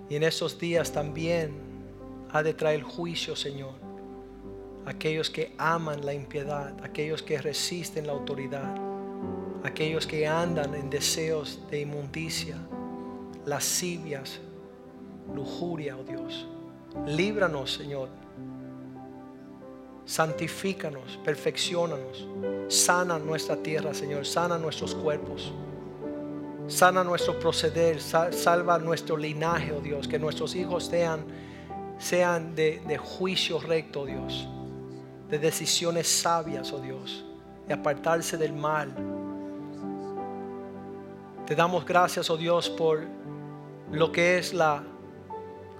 [0.08, 1.52] Y en esos días también
[2.32, 3.74] ha de traer juicio, Señor.
[4.84, 8.74] Aquellos que aman la impiedad, aquellos que resisten la autoridad,
[9.62, 12.56] aquellos que andan en deseos de inmundicia,
[13.46, 14.40] lascivias,
[15.34, 16.48] lujuria, oh Dios.
[17.06, 18.08] Líbranos, Señor.
[20.10, 22.26] Santifícanos, perfeccionanos.
[22.66, 24.26] Sana nuestra tierra, Señor.
[24.26, 25.52] Sana nuestros cuerpos.
[26.66, 28.00] Sana nuestro proceder.
[28.00, 30.08] Salva nuestro linaje, oh Dios.
[30.08, 31.24] Que nuestros hijos sean,
[32.00, 34.48] sean de, de juicio recto, oh Dios.
[35.28, 37.24] De decisiones sabias, oh Dios.
[37.68, 38.92] De apartarse del mal.
[41.46, 43.04] Te damos gracias, oh Dios, por
[43.92, 44.82] lo que es la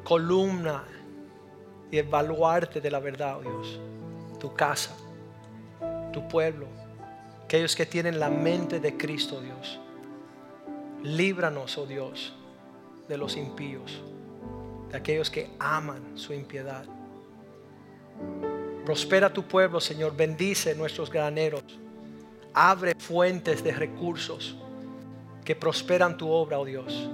[0.05, 0.85] columna
[1.91, 3.81] y evaluarte de la verdad, oh Dios.
[4.41, 4.97] Tu casa,
[6.13, 6.67] tu pueblo,
[7.45, 9.79] aquellos que tienen la mente de Cristo, Dios.
[11.03, 12.33] Líbranos, oh Dios,
[13.09, 14.03] de los impíos,
[14.91, 16.85] de aquellos que aman su impiedad.
[18.85, 20.17] Prospera tu pueblo, Señor.
[20.17, 21.63] Bendice nuestros graneros.
[22.55, 24.57] Abre fuentes de recursos
[25.45, 27.09] que prosperan tu obra, oh Dios.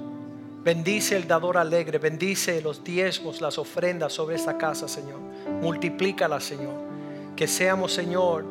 [0.62, 5.20] Bendice el dador alegre, bendice los diezmos, las ofrendas sobre esta casa, Señor.
[5.62, 6.95] Multiplícala, Señor.
[7.37, 8.47] Que seamos, Señor,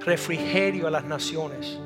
[0.00, 1.78] refrigerio a las naciones.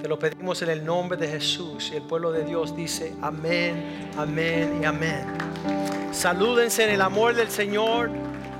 [0.00, 4.10] Te lo pedimos en el nombre de Jesús y el pueblo de Dios dice amén,
[4.16, 5.24] amén y amén.
[6.10, 8.10] Salúdense en el amor del Señor.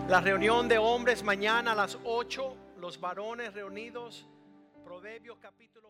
[0.08, 4.24] La reunión de hombres mañana a las 8, los varones reunidos.
[4.84, 5.87] Proverbios capítulo